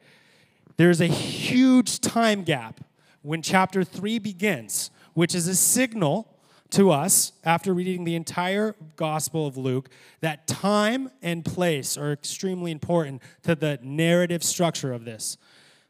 There's 0.77 1.01
a 1.01 1.07
huge 1.07 2.01
time 2.01 2.45
gap 2.45 2.81
when 3.23 3.43
chapter 3.43 3.83
3 3.83 4.21
begins, 4.21 4.93
which 5.15 5.35
is 5.35 5.49
a 5.49 5.57
signal 5.57 6.33
to 6.71 6.91
us 6.91 7.33
after 7.45 7.73
reading 7.73 8.05
the 8.05 8.15
entire 8.15 8.75
Gospel 8.97 9.47
of 9.47 9.57
Luke 9.57 9.89
that 10.21 10.47
time 10.47 11.11
and 11.23 11.45
place 11.45 11.97
are 11.97 12.13
extremely 12.13 12.71
important 12.71 13.23
to 13.43 13.55
the 13.55 13.79
narrative 13.83 14.43
structure 14.43 14.93
of 14.93 15.05
this. 15.05 15.39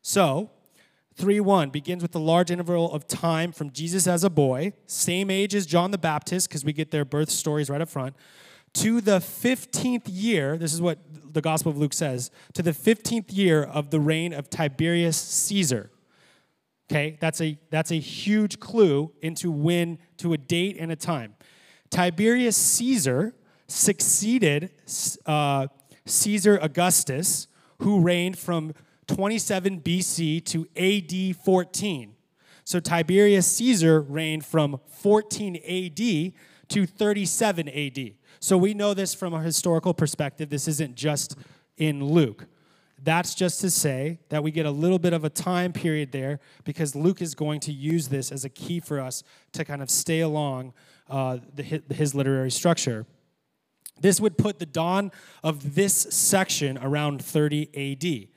So, 0.02 0.50
3 1.16 1.40
1 1.40 1.70
begins 1.70 2.00
with 2.00 2.12
the 2.12 2.20
large 2.20 2.50
interval 2.50 2.92
of 2.92 3.08
time 3.08 3.50
from 3.50 3.72
Jesus 3.72 4.06
as 4.06 4.22
a 4.22 4.30
boy, 4.30 4.72
same 4.86 5.30
age 5.30 5.54
as 5.54 5.66
John 5.66 5.90
the 5.90 5.98
Baptist, 5.98 6.48
because 6.48 6.64
we 6.64 6.72
get 6.72 6.92
their 6.92 7.04
birth 7.04 7.30
stories 7.30 7.68
right 7.68 7.80
up 7.80 7.88
front, 7.88 8.14
to 8.74 9.00
the 9.00 9.18
15th 9.18 10.04
year. 10.06 10.56
This 10.56 10.72
is 10.72 10.80
what 10.80 10.98
the 11.32 11.40
Gospel 11.40 11.72
of 11.72 11.78
Luke 11.78 11.92
says 11.92 12.30
to 12.52 12.62
the 12.62 12.70
15th 12.70 13.36
year 13.36 13.64
of 13.64 13.90
the 13.90 13.98
reign 13.98 14.32
of 14.32 14.48
Tiberius 14.48 15.16
Caesar. 15.16 15.90
Okay, 16.90 17.18
that's 17.20 17.40
a, 17.42 17.58
that's 17.70 17.90
a 17.90 17.98
huge 17.98 18.60
clue 18.60 19.12
into 19.20 19.50
when, 19.50 19.98
to 20.18 20.32
a 20.32 20.38
date 20.38 20.76
and 20.78 20.90
a 20.90 20.96
time. 20.96 21.34
Tiberius 21.90 22.56
Caesar 22.56 23.34
succeeded 23.66 24.70
uh, 25.26 25.66
Caesar 26.06 26.58
Augustus, 26.62 27.46
who 27.80 28.00
reigned 28.00 28.38
from 28.38 28.72
27 29.06 29.80
BC 29.80 30.44
to 30.46 30.66
AD 30.76 31.36
14. 31.36 32.14
So 32.64 32.80
Tiberius 32.80 33.46
Caesar 33.46 34.00
reigned 34.00 34.44
from 34.44 34.80
14 34.88 35.56
AD 35.56 36.32
to 36.68 36.86
37 36.86 37.68
AD. 37.68 38.12
So 38.40 38.56
we 38.56 38.74
know 38.74 38.94
this 38.94 39.14
from 39.14 39.34
a 39.34 39.42
historical 39.42 39.94
perspective. 39.94 40.50
This 40.50 40.68
isn't 40.68 40.94
just 40.94 41.36
in 41.76 42.04
Luke. 42.04 42.46
That's 43.02 43.34
just 43.34 43.60
to 43.60 43.70
say 43.70 44.18
that 44.28 44.42
we 44.42 44.50
get 44.50 44.66
a 44.66 44.70
little 44.70 44.98
bit 44.98 45.12
of 45.12 45.24
a 45.24 45.30
time 45.30 45.72
period 45.72 46.10
there 46.12 46.40
because 46.64 46.96
Luke 46.96 47.22
is 47.22 47.34
going 47.34 47.60
to 47.60 47.72
use 47.72 48.08
this 48.08 48.32
as 48.32 48.44
a 48.44 48.48
key 48.48 48.80
for 48.80 49.00
us 49.00 49.22
to 49.52 49.64
kind 49.64 49.82
of 49.82 49.90
stay 49.90 50.20
along 50.20 50.72
uh, 51.08 51.38
the, 51.54 51.62
his 51.62 52.14
literary 52.14 52.50
structure. 52.50 53.06
This 54.00 54.20
would 54.20 54.36
put 54.36 54.58
the 54.58 54.66
dawn 54.66 55.12
of 55.42 55.74
this 55.74 55.94
section 55.94 56.78
around 56.78 57.24
30 57.24 57.68
AD. 57.92 58.28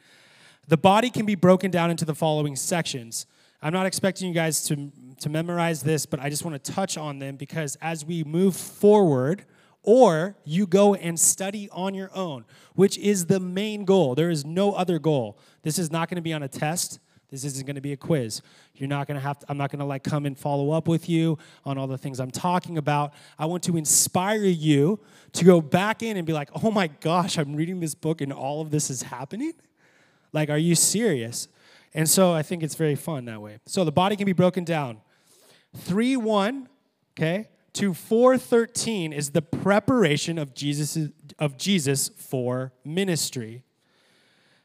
The 0.68 0.78
body 0.78 1.10
can 1.10 1.26
be 1.26 1.36
broken 1.36 1.72
down 1.72 1.92
into 1.92 2.06
the 2.06 2.16
following 2.16 2.56
sections. 2.56 3.26
I'm 3.62 3.74
not 3.74 3.86
expecting 3.86 4.28
you 4.28 4.34
guys 4.34 4.64
to, 4.66 4.92
to 5.20 5.30
memorize 5.30 5.84
this, 5.84 6.06
but 6.06 6.20
I 6.20 6.30
just 6.30 6.46
want 6.46 6.64
to 6.64 6.72
touch 6.72 6.98
on 6.98 7.20
them 7.20 7.36
because 7.36 7.78
as 7.82 8.06
we 8.06 8.24
move 8.24 8.56
forward, 8.56 9.46
or 9.84 10.36
you 10.44 10.68
go 10.68 10.94
and 10.94 11.20
study 11.20 11.70
on 11.72 11.94
your 11.94 12.12
own, 12.16 12.46
which 12.76 12.98
is 12.98 13.26
the 13.26 13.40
main 13.40 13.86
goal. 13.86 14.16
There 14.16 14.30
is 14.30 14.46
no 14.46 14.74
other 14.74 15.00
goal. 15.00 15.38
This 15.64 15.80
is 15.80 15.92
not 15.92 16.10
going 16.10 16.18
to 16.18 16.22
be 16.22 16.34
on 16.34 16.44
a 16.44 16.48
test. 16.48 17.00
This 17.30 17.46
isn't 17.46 17.66
going 17.66 17.76
to 17.76 17.82
be 17.82 17.94
a 17.94 17.98
quiz. 17.98 18.42
You're 18.76 18.90
not 18.90 19.08
going 19.08 19.16
to 19.16 19.22
have 19.22 19.40
to, 19.40 19.46
I'm 19.48 19.58
not 19.58 19.72
going 19.72 19.80
to 19.80 19.86
like 19.86 20.04
come 20.04 20.26
and 20.26 20.38
follow 20.38 20.72
up 20.72 20.88
with 20.88 21.10
you 21.10 21.38
on 21.64 21.78
all 21.78 21.88
the 21.88 21.98
things 21.98 22.20
I'm 22.20 22.30
talking 22.30 22.78
about. 22.78 23.14
I 23.40 23.46
want 23.46 23.64
to 23.64 23.78
inspire 23.78 24.44
you 24.44 25.00
to 25.34 25.46
go 25.46 25.62
back 25.62 26.04
in 26.04 26.18
and 26.18 26.28
be 26.28 26.34
like, 26.34 26.50
"Oh 26.62 26.72
my 26.72 26.88
gosh, 26.88 27.38
I'm 27.38 27.56
reading 27.56 27.80
this 27.80 27.96
book 27.96 28.20
and 28.20 28.34
all 28.34 28.60
of 28.60 28.70
this 28.70 28.90
is 28.90 29.04
happening?" 29.04 29.54
Like, 30.34 30.50
are 30.50 30.58
you 30.58 30.76
serious? 30.76 31.48
And 31.94 32.10
so 32.10 32.34
I 32.34 32.42
think 32.42 32.64
it's 32.64 32.76
very 32.76 32.96
fun 32.96 33.26
that 33.26 33.42
way. 33.42 33.60
So 33.66 33.86
the 33.86 33.92
body 33.92 34.18
can 34.18 34.26
be 34.26 34.34
broken 34.34 34.66
down. 34.66 35.00
3 35.78 36.18
1, 36.18 36.68
okay? 37.18 37.48
To 37.74 37.94
413 37.94 39.14
is 39.14 39.32
the 39.32 39.42
preparation 39.42 40.38
of 40.38 40.54
Jesus, 40.54 40.98
of 41.40 41.58
Jesus 41.58 42.10
for 42.10 42.74
ministry. 42.84 43.64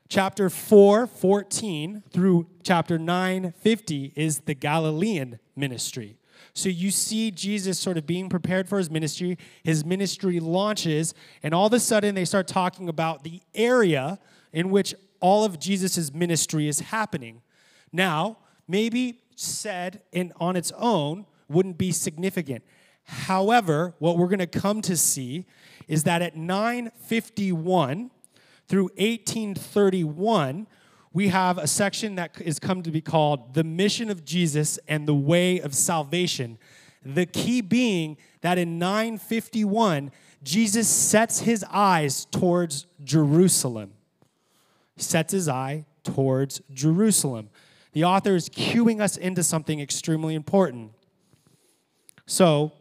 Chapter 0.08 0.50
414 0.50 2.02
through 2.10 2.46
chapter 2.62 2.98
950 2.98 4.12
is 4.14 4.40
the 4.40 4.54
Galilean 4.54 5.38
ministry. 5.54 6.16
So 6.52 6.68
you 6.68 6.90
see 6.90 7.30
Jesus 7.30 7.78
sort 7.78 7.96
of 7.96 8.06
being 8.06 8.28
prepared 8.28 8.68
for 8.68 8.78
his 8.78 8.90
ministry. 8.90 9.36
His 9.62 9.84
ministry 9.84 10.40
launches, 10.40 11.12
and 11.42 11.52
all 11.52 11.66
of 11.66 11.72
a 11.72 11.80
sudden 11.80 12.14
they 12.14 12.24
start 12.24 12.46
talking 12.48 12.88
about 12.88 13.24
the 13.24 13.40
area 13.54 14.18
in 14.52 14.70
which 14.70 14.94
all 15.20 15.44
of 15.44 15.58
Jesus' 15.58 16.12
ministry 16.12 16.68
is 16.68 16.80
happening. 16.80 17.42
Now, 17.92 18.38
maybe 18.68 19.20
said 19.34 20.02
in, 20.12 20.32
on 20.36 20.56
its 20.56 20.72
own 20.76 21.26
wouldn't 21.48 21.78
be 21.78 21.92
significant. 21.92 22.64
However, 23.06 23.94
what 23.98 24.18
we're 24.18 24.28
going 24.28 24.40
to 24.40 24.46
come 24.46 24.82
to 24.82 24.96
see 24.96 25.46
is 25.88 26.04
that 26.04 26.22
at 26.22 26.36
951 26.36 28.10
through 28.68 28.84
1831, 28.84 30.66
we 31.12 31.28
have 31.28 31.56
a 31.56 31.66
section 31.66 32.16
that 32.16 32.40
is 32.40 32.58
come 32.58 32.82
to 32.82 32.90
be 32.90 33.00
called 33.00 33.54
the 33.54 33.64
mission 33.64 34.10
of 34.10 34.24
Jesus 34.24 34.78
and 34.88 35.06
the 35.06 35.14
way 35.14 35.60
of 35.60 35.74
salvation. 35.74 36.58
The 37.04 37.26
key 37.26 37.60
being 37.60 38.16
that 38.40 38.58
in 38.58 38.78
951, 38.78 40.10
Jesus 40.42 40.88
sets 40.88 41.40
his 41.40 41.64
eyes 41.70 42.26
towards 42.26 42.86
Jerusalem. 43.02 43.92
He 44.96 45.02
sets 45.02 45.32
his 45.32 45.48
eye 45.48 45.86
towards 46.02 46.60
Jerusalem. 46.72 47.50
The 47.92 48.04
author 48.04 48.34
is 48.34 48.48
cueing 48.48 49.00
us 49.00 49.16
into 49.16 49.42
something 49.42 49.80
extremely 49.80 50.34
important. 50.34 50.92
So, 52.26 52.72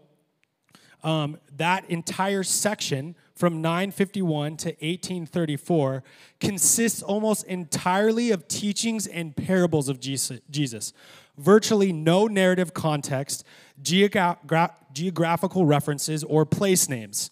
um, 1.06 1.38
that 1.56 1.88
entire 1.90 2.42
section 2.44 3.16
from 3.36 3.62
951 3.62 4.58
to 4.58 4.70
1834 4.70 6.04
consists 6.40 7.04
almost 7.04 7.46
entirely 7.46 8.32
of 8.32 8.48
teachings 8.48 9.06
and 9.06 9.36
parables 9.36 9.88
of 9.88 10.00
Jesus. 10.00 10.94
Virtually 11.38 11.94
no 11.94 12.26
narrative 12.26 12.74
context, 12.74 13.46
geogra- 13.82 14.72
geographical 14.94 15.66
references, 15.66 16.24
or 16.24 16.44
place 16.44 16.90
names. 16.90 17.30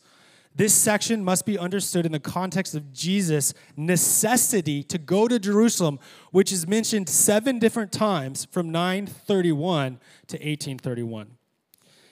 This 0.56 0.76
section 0.76 1.24
must 1.24 1.44
be 1.48 1.58
understood 1.58 2.06
in 2.06 2.12
the 2.12 2.20
context 2.20 2.76
of 2.76 2.94
Jesus' 2.94 3.56
necessity 3.76 4.84
to 4.84 5.00
go 5.00 5.28
to 5.28 5.40
Jerusalem, 5.40 6.00
which 6.30 6.52
is 6.52 6.68
mentioned 6.68 7.10
seven 7.10 7.58
different 7.58 7.92
times 7.92 8.46
from 8.52 8.70
931 8.70 10.00
to 10.28 10.36
1831. 10.36 11.38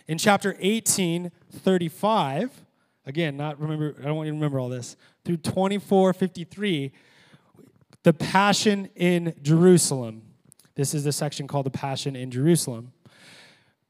In 0.08 0.18
chapter 0.18 0.56
18, 0.60 1.32
35, 1.52 2.66
again, 3.06 3.38
not 3.38 3.60
remember, 3.60 3.96
I 4.00 4.06
don't 4.06 4.16
want 4.16 4.28
you 4.28 4.32
to 4.32 4.38
remember 4.38 4.60
all 4.60 4.70
this, 4.70 4.96
through 5.24 5.38
24, 5.38 6.14
53, 6.14 6.92
the 8.04 8.14
Passion 8.14 8.90
in 8.96 9.34
Jerusalem. 9.42 10.24
This 10.76 10.94
is 10.94 11.04
the 11.04 11.12
section 11.12 11.48
called 11.48 11.66
the 11.66 11.72
Passion 11.72 12.16
in 12.16 12.32
Jerusalem. 12.32 12.94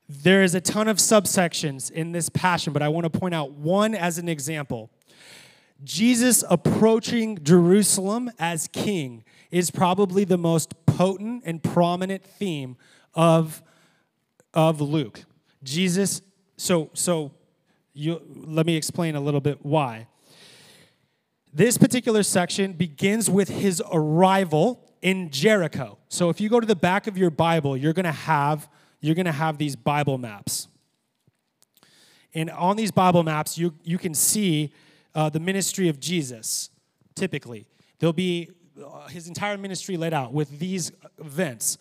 There 0.09 0.43
is 0.43 0.53
a 0.55 0.61
ton 0.61 0.89
of 0.89 0.97
subsections 0.97 1.89
in 1.89 2.11
this 2.11 2.27
passion, 2.27 2.73
but 2.73 2.81
I 2.81 2.89
want 2.89 3.11
to 3.11 3.19
point 3.19 3.33
out 3.33 3.53
one 3.53 3.95
as 3.95 4.17
an 4.17 4.27
example. 4.27 4.89
Jesus 5.83 6.43
approaching 6.49 7.41
Jerusalem 7.43 8.29
as 8.37 8.67
king 8.67 9.23
is 9.51 9.71
probably 9.71 10.25
the 10.25 10.37
most 10.37 10.85
potent 10.85 11.43
and 11.45 11.63
prominent 11.63 12.25
theme 12.25 12.75
of, 13.13 13.63
of 14.53 14.81
Luke. 14.81 15.23
Jesus, 15.63 16.21
so, 16.57 16.89
so 16.93 17.31
you, 17.93 18.21
let 18.45 18.65
me 18.65 18.75
explain 18.75 19.15
a 19.15 19.21
little 19.21 19.41
bit 19.41 19.59
why. 19.63 20.07
This 21.53 21.77
particular 21.77 22.23
section 22.23 22.73
begins 22.73 23.29
with 23.29 23.49
his 23.49 23.81
arrival 23.91 24.87
in 25.01 25.29
Jericho. 25.29 25.97
So 26.07 26.29
if 26.29 26.39
you 26.39 26.49
go 26.49 26.59
to 26.59 26.67
the 26.67 26.75
back 26.75 27.07
of 27.07 27.17
your 27.17 27.29
Bible, 27.29 27.75
you're 27.75 27.93
going 27.93 28.05
to 28.05 28.11
have 28.11 28.69
you're 29.01 29.15
going 29.15 29.25
to 29.25 29.31
have 29.31 29.57
these 29.57 29.75
Bible 29.75 30.19
maps. 30.19 30.67
And 32.33 32.49
on 32.51 32.77
these 32.77 32.91
Bible 32.91 33.23
maps, 33.23 33.57
you, 33.57 33.73
you 33.83 33.97
can 33.97 34.13
see 34.13 34.71
uh, 35.13 35.29
the 35.29 35.39
ministry 35.39 35.89
of 35.89 35.99
Jesus, 35.99 36.69
typically. 37.15 37.67
There'll 37.99 38.13
be 38.13 38.51
uh, 38.79 39.07
his 39.07 39.27
entire 39.27 39.57
ministry 39.57 39.97
laid 39.97 40.13
out 40.13 40.33
with 40.33 40.59
these 40.59 40.91
events. 41.17 41.77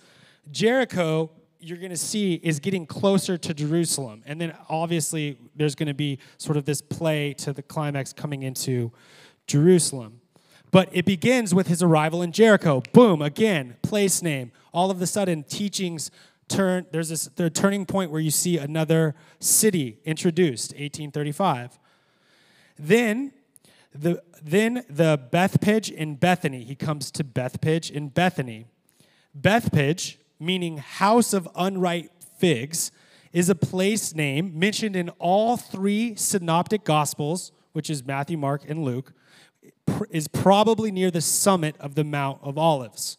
Jericho 0.51 1.31
you're 1.61 1.79
going 1.79 1.91
to 1.91 1.97
see 1.97 2.35
is 2.43 2.59
getting 2.59 2.87
closer 2.87 3.37
to 3.37 3.55
Jerusalem. 3.55 4.23
And 4.27 4.41
then 4.41 4.57
obviously 4.69 5.39
there's 5.55 5.75
going 5.75 5.89
to 5.89 5.95
be 5.95 6.19
sort 6.39 6.57
of 6.57 6.65
this 6.65 6.81
play 6.81 7.35
to 7.35 7.53
the 7.53 7.63
climax 7.63 8.13
coming 8.13 8.43
into 8.43 8.93
Jerusalem. 9.47 10.21
But 10.71 10.89
it 10.93 11.05
begins 11.05 11.55
with 11.55 11.67
his 11.67 11.83
arrival 11.83 12.23
in 12.23 12.33
Jericho. 12.33 12.83
Boom, 12.93 13.21
again, 13.21 13.77
place 13.83 14.23
name. 14.23 14.53
All 14.73 14.91
of 14.91 15.03
a 15.03 15.07
sudden, 15.07 15.43
teachings 15.43 16.11
turn 16.51 16.85
there's 16.91 17.09
this 17.09 17.27
the 17.37 17.49
turning 17.49 17.87
point 17.87 18.11
where 18.11 18.21
you 18.21 18.31
see 18.31 18.59
another 18.59 19.15
city 19.39 20.01
introduced 20.05 20.73
1835 20.73 21.79
then 22.77 23.33
the 23.95 24.21
then 24.43 24.85
the 24.91 25.19
bethphage 25.31 25.89
in 25.91 26.17
bethany 26.17 26.65
he 26.65 26.75
comes 26.75 27.11
to 27.13 27.23
bethphage 27.23 27.89
in 27.89 28.09
bethany 28.09 28.67
bethphage 29.33 30.19
meaning 30.41 30.79
house 30.79 31.33
of 31.33 31.49
unripe 31.55 32.11
figs 32.39 32.91
is 33.33 33.49
a 33.49 33.55
place 33.55 34.15
name 34.15 34.59
mentioned 34.59 34.97
in 34.97 35.09
all 35.19 35.57
three 35.57 36.15
synoptic 36.17 36.85
gospels 36.85 37.53
which 37.73 37.89
is 37.91 38.05
matthew 38.05 38.37
mark 38.37 38.69
and 38.69 38.83
luke 38.83 39.13
is 40.11 40.27
probably 40.27 40.91
near 40.91 41.11
the 41.11 41.21
summit 41.21 41.77
of 41.79 41.95
the 41.95 42.05
mount 42.05 42.39
of 42.43 42.57
olives 42.57 43.19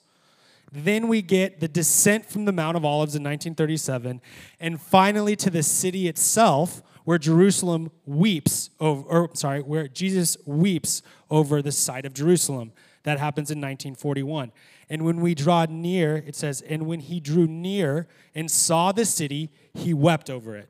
then 0.71 1.09
we 1.09 1.21
get 1.21 1.59
the 1.59 1.67
descent 1.67 2.25
from 2.25 2.45
the 2.45 2.53
Mount 2.53 2.77
of 2.77 2.85
Olives 2.85 3.13
in 3.13 3.23
1937, 3.23 4.21
and 4.59 4.79
finally 4.79 5.35
to 5.35 5.49
the 5.49 5.63
city 5.63 6.07
itself, 6.07 6.81
where 7.03 7.17
Jerusalem 7.17 7.91
weeps 8.05 8.69
over, 8.79 9.03
or 9.09 9.29
sorry, 9.33 9.61
where 9.61 9.87
Jesus 9.87 10.37
weeps 10.45 11.01
over 11.29 11.61
the 11.61 11.71
site 11.71 12.05
of 12.05 12.13
Jerusalem. 12.13 12.71
That 13.03 13.19
happens 13.19 13.49
in 13.51 13.57
1941. 13.57 14.51
And 14.91 15.05
when 15.05 15.21
we 15.21 15.33
draw 15.33 15.65
near, 15.69 16.17
it 16.17 16.35
says, 16.35 16.59
and 16.59 16.85
when 16.85 16.99
he 16.99 17.21
drew 17.21 17.47
near 17.47 18.09
and 18.35 18.51
saw 18.51 18.91
the 18.91 19.05
city, 19.05 19.49
he 19.73 19.93
wept 19.93 20.29
over 20.29 20.57
it. 20.57 20.67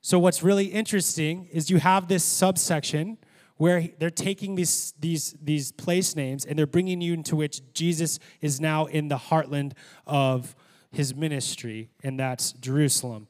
So, 0.00 0.18
what's 0.18 0.42
really 0.42 0.68
interesting 0.68 1.46
is 1.52 1.68
you 1.68 1.76
have 1.76 2.08
this 2.08 2.24
subsection 2.24 3.18
where 3.58 3.88
they're 3.98 4.08
taking 4.08 4.54
these, 4.54 4.94
these, 4.98 5.34
these 5.42 5.70
place 5.70 6.16
names 6.16 6.46
and 6.46 6.58
they're 6.58 6.66
bringing 6.66 7.02
you 7.02 7.12
into 7.12 7.36
which 7.36 7.60
Jesus 7.74 8.18
is 8.40 8.58
now 8.58 8.86
in 8.86 9.08
the 9.08 9.18
heartland 9.18 9.72
of 10.06 10.56
his 10.90 11.14
ministry, 11.14 11.90
and 12.02 12.18
that's 12.18 12.52
Jerusalem. 12.52 13.28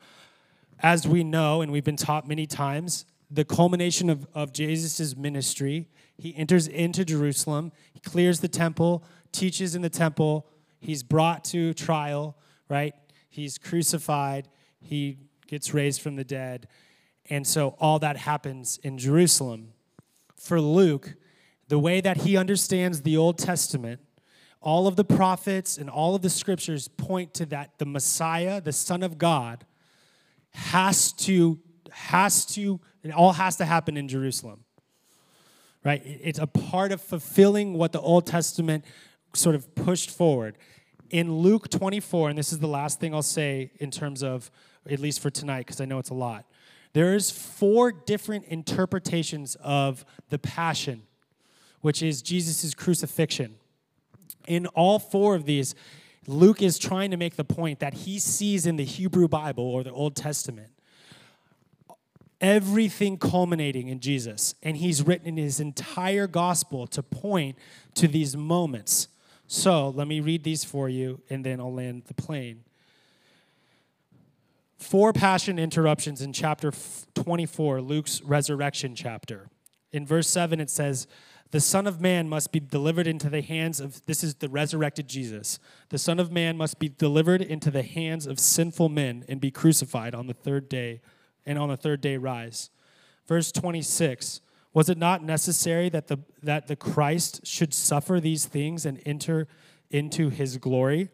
As 0.79 1.09
we 1.09 1.25
know, 1.25 1.63
and 1.63 1.73
we've 1.73 1.83
been 1.83 1.97
taught 1.97 2.29
many 2.29 2.47
times, 2.47 3.07
the 3.29 3.45
culmination 3.45 4.09
of, 4.09 4.25
of 4.35 4.53
Jesus' 4.53 5.17
ministry, 5.17 5.89
he 6.17 6.35
enters 6.37 6.69
into 6.69 7.05
Jerusalem, 7.05 7.73
he 7.93 7.99
clears 8.01 8.39
the 8.39 8.49
temple, 8.49 9.03
teaches 9.33 9.75
in 9.75 9.83
the 9.83 9.91
temple, 9.91 10.47
he's 10.81 11.03
brought 11.03 11.45
to 11.47 11.75
trial, 11.75 12.37
right? 12.69 12.95
He's 13.29 13.59
crucified, 13.59 14.49
he 14.81 15.19
gets 15.47 15.75
raised 15.75 16.01
from 16.01 16.17
the 16.17 16.25
dead. 16.25 16.69
And 17.29 17.47
so 17.47 17.77
all 17.81 17.99
that 18.01 18.17
happens 18.17 18.79
in 18.83 18.99
Jerusalem 18.99 19.73
for 20.37 20.61
Luke, 20.61 21.15
the 21.69 21.79
way 21.79 22.01
that 22.01 22.19
he 22.19 22.37
understands 22.37 23.03
the 23.03 23.17
Old 23.17 23.39
Testament, 23.39 24.01
all 24.61 24.87
of 24.87 24.97
the 24.97 25.05
prophets 25.05 25.79
and 25.79 25.91
all 25.91 26.15
of 26.15 26.23
the 26.23 26.31
scriptures 26.31 26.89
point 26.89 27.35
to 27.35 27.47
that 27.47 27.79
the 27.79 27.87
Messiah, 27.87 28.61
the 28.61 28.73
Son 28.73 29.03
of 29.03 29.19
God, 29.19 29.65
has 30.51 31.13
to, 31.13 31.59
has 31.91 32.45
to, 32.47 32.81
it 33.03 33.11
all 33.13 33.33
has 33.33 33.57
to 33.57 33.65
happen 33.65 33.97
in 33.97 34.09
Jerusalem. 34.09 34.65
Right? 35.85 36.03
It's 36.05 36.41
a 36.41 36.49
part 36.49 36.91
of 36.91 37.01
fulfilling 37.01 37.75
what 37.75 37.93
the 37.93 38.01
Old 38.01 38.27
Testament 38.27 38.85
sort 39.37 39.55
of 39.55 39.75
pushed 39.75 40.11
forward. 40.11 40.57
In 41.11 41.37
Luke 41.37 41.71
24, 41.71 42.31
and 42.31 42.39
this 42.39 42.53
is 42.53 42.59
the 42.59 42.67
last 42.67 42.99
thing 43.01 43.15
I'll 43.15 43.23
say 43.23 43.71
in 43.79 43.91
terms 43.91 44.23
of, 44.23 44.51
at 44.89 44.99
least 44.99 45.21
for 45.21 45.31
tonight, 45.31 45.61
because 45.61 45.81
I 45.81 45.85
know 45.85 45.99
it's 45.99 46.11
a 46.11 46.15
lot. 46.15 46.45
There's 46.93 47.31
four 47.31 47.93
different 47.93 48.47
interpretations 48.47 49.57
of 49.63 50.05
the 50.31 50.39
passion, 50.39 51.03
which 51.81 52.03
is 52.03 52.23
Jesus' 52.23 52.75
crucifixion. 52.75 53.57
In 54.47 54.67
all 54.69 54.99
four 54.99 55.35
of 55.35 55.45
these, 55.45 55.75
Luke 56.27 56.63
is 56.63 56.79
trying 56.79 57.11
to 57.11 57.17
make 57.17 57.37
the 57.37 57.45
point 57.45 57.81
that 57.81 57.95
he 57.95 58.19
sees 58.19 58.67
in 58.67 58.77
the 58.77 58.85
Hebrew 58.85 59.29
Bible 59.29 59.65
or 59.65 59.85
the 59.85 59.93
Old 59.93 60.17
Testament 60.17 60.71
everything 62.41 63.19
culminating 63.19 63.89
in 63.89 64.01
Jesus. 64.01 64.55
And 64.63 64.77
he's 64.77 65.03
written 65.03 65.37
his 65.37 65.61
entire 65.61 66.27
gospel 66.27 66.87
to 66.89 67.03
point 67.03 67.57
to 67.95 68.09
these 68.09 68.37
moments. 68.37 69.09
So 69.47 69.91
let 69.91 70.09
me 70.09 70.21
read 70.21 70.45
these 70.45 70.65
for 70.65 70.89
you, 70.89 71.21
and 71.31 71.45
then 71.45 71.61
I'll 71.61 71.73
land 71.73 72.05
the 72.07 72.15
plane 72.15 72.65
four 74.79 75.13
passion 75.13 75.59
interruptions 75.59 76.21
in 76.23 76.33
chapter 76.33 76.73
24, 77.15 77.81
Luke's 77.81 78.23
resurrection 78.23 78.95
chapter. 78.95 79.49
In 79.93 80.07
verse 80.07 80.29
7, 80.29 80.61
it 80.61 80.71
says, 80.71 81.07
The 81.51 81.61
Son 81.61 81.87
of 81.87 82.01
Man 82.01 82.29
must 82.29 82.53
be 82.53 82.61
delivered 82.61 83.07
into 83.07 83.29
the 83.29 83.41
hands 83.41 83.81
of, 83.81 84.05
this 84.07 84.23
is 84.23 84.37
the 84.37 84.49
resurrected 84.49 85.09
Jesus. 85.09 85.59
The 85.89 85.99
Son 85.99 86.21
of 86.21 86.31
Man 86.31 86.57
must 86.57 86.79
be 86.79 86.89
delivered 86.89 87.43
into 87.43 87.71
the 87.71 87.83
hands 87.83 88.27
of 88.27 88.39
sinful 88.39 88.89
men 88.89 89.25
and 89.29 89.41
be 89.41 89.51
crucified 89.51 90.15
on 90.15 90.27
the 90.27 90.35
third 90.35 90.69
day, 90.69 91.01
and 91.45 91.59
on 91.59 91.69
the 91.69 91.77
third 91.77 92.01
day 92.01 92.17
rise. 92.17 92.71
Verse 93.27 93.51
26, 93.51 94.41
was 94.77 94.91
it 94.91 94.99
not 94.99 95.25
necessary 95.25 95.89
that 95.89 96.09
the, 96.09 96.19
that 96.43 96.67
the 96.67 96.77
Christ 96.77 97.47
should 97.47 97.73
suffer 97.73 98.21
these 98.21 98.45
things 98.45 98.85
and 98.85 99.01
enter 99.07 99.49
into 99.91 100.29
his 100.29 100.59
glory? 100.59 101.09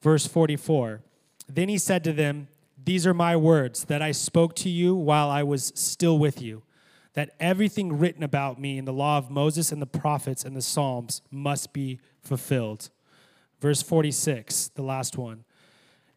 Verse 0.00 0.26
44, 0.26 1.02
then 1.46 1.68
he 1.68 1.76
said 1.76 2.02
to 2.04 2.14
them, 2.14 2.48
these 2.82 3.06
are 3.06 3.12
my 3.12 3.36
words 3.36 3.84
that 3.84 4.00
I 4.00 4.12
spoke 4.12 4.56
to 4.56 4.70
you 4.70 4.94
while 4.94 5.28
I 5.28 5.42
was 5.42 5.74
still 5.74 6.18
with 6.18 6.40
you, 6.40 6.62
that 7.12 7.32
everything 7.38 7.98
written 7.98 8.22
about 8.22 8.58
me 8.58 8.78
in 8.78 8.86
the 8.86 8.94
law 8.94 9.18
of 9.18 9.28
Moses 9.28 9.72
and 9.72 9.82
the 9.82 9.86
prophets 9.86 10.42
and 10.42 10.56
the 10.56 10.62
Psalms 10.62 11.20
must 11.30 11.74
be 11.74 12.00
fulfilled. 12.22 12.88
Verse 13.60 13.82
46, 13.82 14.68
the 14.68 14.80
last 14.80 15.18
one. 15.18 15.44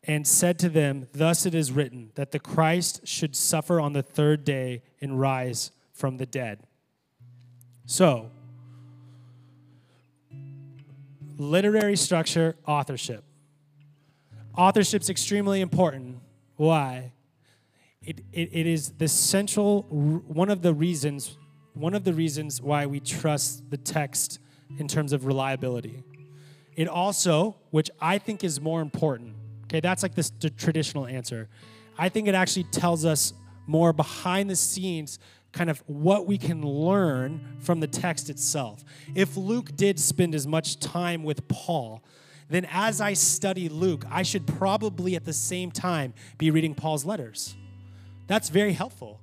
And 0.03 0.25
said 0.25 0.57
to 0.59 0.69
them, 0.69 1.09
Thus 1.11 1.45
it 1.45 1.53
is 1.53 1.73
written, 1.73 2.11
that 2.15 2.31
the 2.31 2.39
Christ 2.39 3.05
should 3.05 3.35
suffer 3.35 3.81
on 3.81 3.91
the 3.91 4.01
third 4.01 4.45
day 4.45 4.81
and 5.01 5.19
rise 5.19 5.71
from 5.91 6.15
the 6.15 6.25
dead. 6.25 6.63
So, 7.89 8.29
literary 11.39 11.95
structure, 11.95 12.55
authorship. 12.67 13.23
Authorship's 14.55 15.09
extremely 15.09 15.59
important 15.59 16.19
why? 16.55 17.13
It, 18.03 18.19
it, 18.31 18.49
it 18.51 18.67
is 18.67 18.91
the 18.91 19.07
central, 19.07 19.87
one 19.89 20.51
of 20.51 20.61
the 20.61 20.71
reasons, 20.71 21.35
one 21.73 21.95
of 21.95 22.03
the 22.03 22.13
reasons 22.13 22.61
why 22.61 22.85
we 22.85 22.99
trust 22.99 23.67
the 23.71 23.77
text 23.77 24.37
in 24.77 24.87
terms 24.87 25.11
of 25.11 25.25
reliability. 25.25 26.03
It 26.75 26.87
also, 26.87 27.55
which 27.71 27.89
I 27.99 28.19
think 28.19 28.43
is 28.43 28.61
more 28.61 28.81
important, 28.81 29.33
okay, 29.63 29.79
that's 29.79 30.03
like 30.03 30.13
this, 30.13 30.29
the 30.29 30.51
traditional 30.51 31.07
answer. 31.07 31.49
I 31.97 32.09
think 32.09 32.27
it 32.27 32.35
actually 32.35 32.65
tells 32.65 33.03
us 33.03 33.33
more 33.65 33.93
behind 33.93 34.47
the 34.47 34.55
scenes 34.55 35.17
kind 35.51 35.69
of 35.69 35.83
what 35.87 36.27
we 36.27 36.37
can 36.37 36.61
learn 36.61 37.57
from 37.59 37.79
the 37.79 37.87
text 37.87 38.29
itself. 38.29 38.83
If 39.15 39.35
Luke 39.35 39.75
did 39.75 39.99
spend 39.99 40.35
as 40.35 40.45
much 40.45 40.79
time 40.79 41.23
with 41.23 41.47
Paul, 41.47 42.03
then 42.49 42.67
as 42.71 43.01
I 43.01 43.13
study 43.13 43.69
Luke, 43.69 44.05
I 44.09 44.23
should 44.23 44.45
probably 44.47 45.15
at 45.15 45.25
the 45.25 45.33
same 45.33 45.71
time 45.71 46.13
be 46.37 46.51
reading 46.51 46.75
Paul's 46.75 47.05
letters. 47.05 47.55
That's 48.27 48.49
very 48.49 48.73
helpful. 48.73 49.21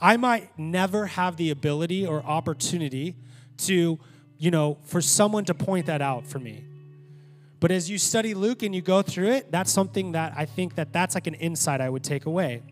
I 0.00 0.16
might 0.16 0.56
never 0.58 1.06
have 1.06 1.36
the 1.36 1.50
ability 1.50 2.06
or 2.06 2.22
opportunity 2.22 3.16
to, 3.58 3.98
you 4.38 4.50
know, 4.50 4.78
for 4.84 5.00
someone 5.00 5.44
to 5.46 5.54
point 5.54 5.86
that 5.86 6.00
out 6.00 6.26
for 6.26 6.38
me. 6.38 6.64
But 7.60 7.72
as 7.72 7.90
you 7.90 7.98
study 7.98 8.34
Luke 8.34 8.62
and 8.62 8.72
you 8.72 8.80
go 8.80 9.02
through 9.02 9.32
it, 9.32 9.50
that's 9.50 9.72
something 9.72 10.12
that 10.12 10.34
I 10.36 10.44
think 10.44 10.76
that 10.76 10.92
that's 10.92 11.16
like 11.16 11.26
an 11.26 11.34
insight 11.34 11.80
I 11.80 11.88
would 11.90 12.04
take 12.04 12.26
away 12.26 12.62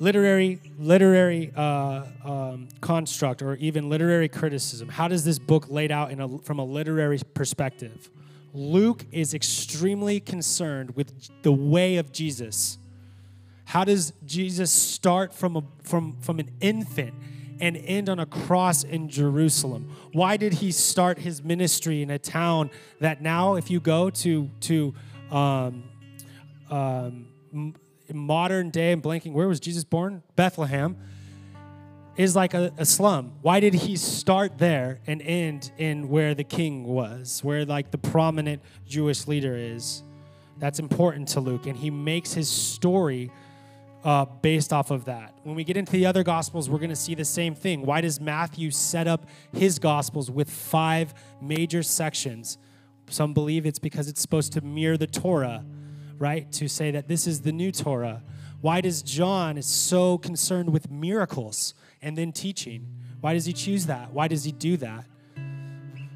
literary 0.00 0.58
literary 0.78 1.52
uh, 1.54 2.04
um, 2.24 2.68
construct 2.80 3.42
or 3.42 3.54
even 3.56 3.88
literary 3.88 4.28
criticism. 4.28 4.88
How 4.88 5.06
does 5.06 5.24
this 5.24 5.38
book 5.38 5.66
laid 5.68 5.92
out 5.92 6.10
in 6.10 6.20
a, 6.20 6.38
from 6.38 6.58
a 6.58 6.64
literary 6.64 7.20
perspective? 7.34 8.10
Luke 8.52 9.04
is 9.12 9.32
extremely 9.34 10.18
concerned 10.18 10.96
with 10.96 11.12
the 11.42 11.52
way 11.52 11.98
of 11.98 12.10
jesus. 12.10 12.78
How 13.66 13.84
does 13.84 14.12
jesus 14.26 14.72
start 14.72 15.32
from, 15.32 15.56
a, 15.56 15.62
from, 15.84 16.16
from 16.20 16.40
an 16.40 16.50
infant 16.60 17.14
and 17.60 17.76
end 17.76 18.08
on 18.08 18.18
a 18.18 18.26
cross 18.26 18.82
in 18.82 19.08
jerusalem? 19.08 19.94
Why 20.12 20.38
did 20.38 20.54
he 20.54 20.72
start 20.72 21.18
his 21.18 21.44
ministry 21.44 22.02
in 22.02 22.10
a 22.10 22.18
town 22.18 22.70
that 23.00 23.22
now 23.22 23.54
if 23.54 23.70
you 23.70 23.80
go 23.80 24.10
to 24.10 24.50
to 24.60 24.94
um, 25.30 25.84
um, 26.70 27.26
modern 28.14 28.70
day, 28.70 28.92
I'm 28.92 29.02
blanking, 29.02 29.32
where 29.32 29.48
was 29.48 29.60
Jesus 29.60 29.84
born? 29.84 30.22
Bethlehem, 30.36 30.96
is 32.16 32.36
like 32.36 32.54
a, 32.54 32.72
a, 32.76 32.84
slum. 32.84 33.32
Why 33.40 33.60
did 33.60 33.72
he 33.72 33.96
start 33.96 34.58
there 34.58 35.00
and 35.06 35.22
end 35.22 35.72
in 35.78 36.08
where 36.08 36.34
the 36.34 36.44
king 36.44 36.84
was, 36.84 37.42
where 37.42 37.64
like 37.64 37.90
the 37.90 37.98
prominent 37.98 38.62
Jewish 38.86 39.26
leader 39.26 39.56
is? 39.56 40.02
That's 40.58 40.78
important 40.78 41.28
to 41.28 41.40
Luke, 41.40 41.66
and 41.66 41.76
he 41.76 41.90
makes 41.90 42.34
his 42.34 42.48
story 42.48 43.30
uh, 44.04 44.24
based 44.24 44.72
off 44.72 44.90
of 44.90 45.06
that. 45.06 45.34
When 45.42 45.54
we 45.54 45.64
get 45.64 45.76
into 45.76 45.92
the 45.92 46.06
other 46.06 46.22
gospels, 46.22 46.68
we're 46.68 46.78
going 46.78 46.90
to 46.90 46.96
see 46.96 47.14
the 47.14 47.24
same 47.24 47.54
thing. 47.54 47.86
Why 47.86 48.00
does 48.00 48.20
Matthew 48.20 48.70
set 48.70 49.06
up 49.06 49.26
his 49.52 49.78
gospels 49.78 50.30
with 50.30 50.50
five 50.50 51.14
major 51.40 51.82
sections? 51.82 52.58
Some 53.08 53.34
believe 53.34 53.66
it's 53.66 53.78
because 53.78 54.08
it's 54.08 54.20
supposed 54.20 54.52
to 54.54 54.60
mirror 54.60 54.96
the 54.96 55.06
Torah, 55.06 55.64
right? 56.20 56.52
To 56.52 56.68
say 56.68 56.92
that 56.92 57.08
this 57.08 57.26
is 57.26 57.40
the 57.40 57.50
new 57.50 57.72
Torah. 57.72 58.22
Why 58.60 58.80
does 58.80 59.02
John 59.02 59.56
is 59.58 59.66
so 59.66 60.18
concerned 60.18 60.70
with 60.70 60.90
miracles 60.90 61.74
and 62.02 62.16
then 62.16 62.30
teaching? 62.30 62.86
Why 63.20 63.32
does 63.32 63.46
he 63.46 63.52
choose 63.52 63.86
that? 63.86 64.12
Why 64.12 64.28
does 64.28 64.44
he 64.44 64.52
do 64.52 64.76
that? 64.76 65.06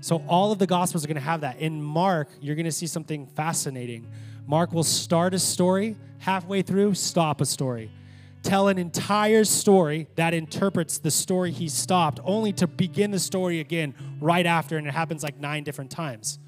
So 0.03 0.23
all 0.29 0.53
of 0.53 0.59
the 0.59 0.67
gospels 0.67 1.03
are 1.03 1.09
going 1.09 1.15
to 1.15 1.23
have 1.23 1.41
that. 1.41 1.59
In 1.59 1.83
Mark, 1.83 2.29
you're 2.41 2.55
going 2.55 2.67
to 2.67 2.73
see 2.73 2.87
something 2.87 3.27
fascinating. 3.27 4.07
Mark 4.47 4.75
will 4.75 4.85
start 4.85 5.33
a 5.33 5.39
story, 5.39 5.97
halfway 6.19 6.61
through, 6.61 6.95
stop 6.95 7.41
a 7.41 7.47
story. 7.47 7.91
Tell 8.43 8.69
an 8.69 8.77
entire 8.77 9.45
story 9.45 10.07
that 10.17 10.35
interprets 10.35 10.99
the 10.99 11.11
story 11.11 11.51
he 11.51 11.71
stopped, 11.71 12.21
only 12.25 12.53
to 12.53 12.67
begin 12.67 13.11
the 13.11 13.19
story 13.19 13.61
again 13.61 13.95
right 14.21 14.45
after, 14.45 14.77
and 14.77 14.87
it 14.87 14.93
happens 14.93 15.23
like 15.23 15.41
nine 15.41 15.65
different 15.65 15.91
times. 15.91 16.39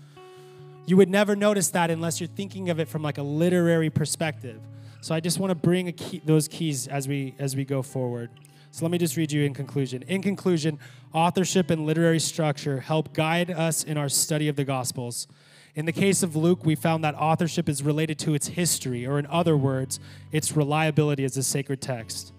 You 0.87 0.97
would 0.97 1.11
never 1.11 1.35
notice 1.35 1.69
that 1.71 1.91
unless 1.91 2.21
you're 2.21 2.29
thinking 2.29 2.71
of 2.71 2.79
it 2.79 2.89
from 2.89 3.03
like 3.03 3.19
a 3.19 3.23
literary 3.23 3.91
perspective. 3.91 4.61
So 5.01 5.15
I 5.15 5.21
just 5.21 5.39
want 5.39 5.51
to 5.51 5.55
bring 5.55 5.93
key, 5.93 6.23
those 6.25 6.49
keys 6.49 6.87
as 6.87 7.07
we 7.09 7.35
as 7.39 7.55
we 7.55 7.65
go 7.65 7.83
forward. 7.83 8.31
So 8.71 8.85
let 8.85 8.91
me 8.93 8.99
just 8.99 9.17
read 9.17 9.33
you 9.33 9.43
in 9.45 9.55
conclusion. 9.55 10.03
In 10.03 10.23
conclusion, 10.23 10.79
authorship 11.13 11.71
and 11.71 11.87
literary 11.87 12.21
structure 12.21 12.81
help 12.81 13.15
guide 13.15 13.51
us 13.51 13.83
in 13.83 13.97
our 13.97 14.09
study 14.09 14.49
of 14.49 14.57
the 14.57 14.65
Gospels. 14.65 15.27
In 15.75 15.87
the 15.87 15.93
case 15.93 16.23
of 16.23 16.37
Luke, 16.37 16.65
we 16.65 16.75
found 16.75 17.03
that 17.03 17.15
authorship 17.15 17.69
is 17.69 17.83
related 17.83 18.19
to 18.21 18.35
its 18.35 18.49
history, 18.49 19.07
or 19.07 19.19
in 19.19 19.27
other 19.27 19.57
words, 19.57 19.99
its 20.31 20.57
reliability 20.57 21.25
as 21.25 21.37
a 21.37 21.43
sacred 21.43 21.81
text. 21.81 22.33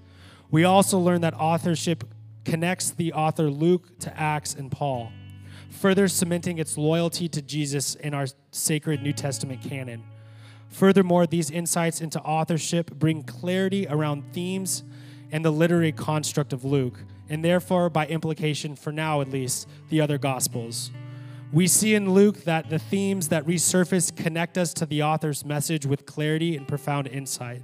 We 0.49 0.63
also 0.63 0.99
learned 0.99 1.23
that 1.23 1.33
authorship 1.33 2.03
connects 2.45 2.91
the 2.91 3.13
author 3.13 3.49
Luke 3.49 3.99
to 3.99 4.19
Acts 4.19 4.53
and 4.55 4.71
Paul, 4.71 5.11
further 5.69 6.07
cementing 6.07 6.57
its 6.57 6.77
loyalty 6.77 7.27
to 7.29 7.41
Jesus 7.41 7.95
in 7.95 8.13
our 8.13 8.27
sacred 8.51 9.01
New 9.01 9.13
Testament 9.13 9.61
canon. 9.61 10.03
Furthermore, 10.69 11.27
these 11.27 11.49
insights 11.49 12.01
into 12.01 12.19
authorship 12.21 12.91
bring 12.91 13.23
clarity 13.23 13.87
around 13.87 14.23
themes 14.33 14.83
and 15.31 15.43
the 15.43 15.51
literary 15.51 15.91
construct 15.91 16.53
of 16.53 16.63
Luke, 16.63 16.99
and 17.29 17.43
therefore, 17.43 17.89
by 17.89 18.07
implication, 18.07 18.75
for 18.75 18.91
now 18.91 19.21
at 19.21 19.29
least, 19.29 19.67
the 19.89 20.01
other 20.01 20.17
Gospels. 20.17 20.91
We 21.51 21.67
see 21.67 21.95
in 21.95 22.13
Luke 22.13 22.43
that 22.43 22.69
the 22.69 22.79
themes 22.79 23.29
that 23.29 23.45
resurface 23.45 24.13
connect 24.13 24.57
us 24.57 24.73
to 24.75 24.85
the 24.85 25.03
author's 25.03 25.45
message 25.45 25.85
with 25.85 26.05
clarity 26.05 26.57
and 26.57 26.67
profound 26.67 27.07
insight. 27.07 27.61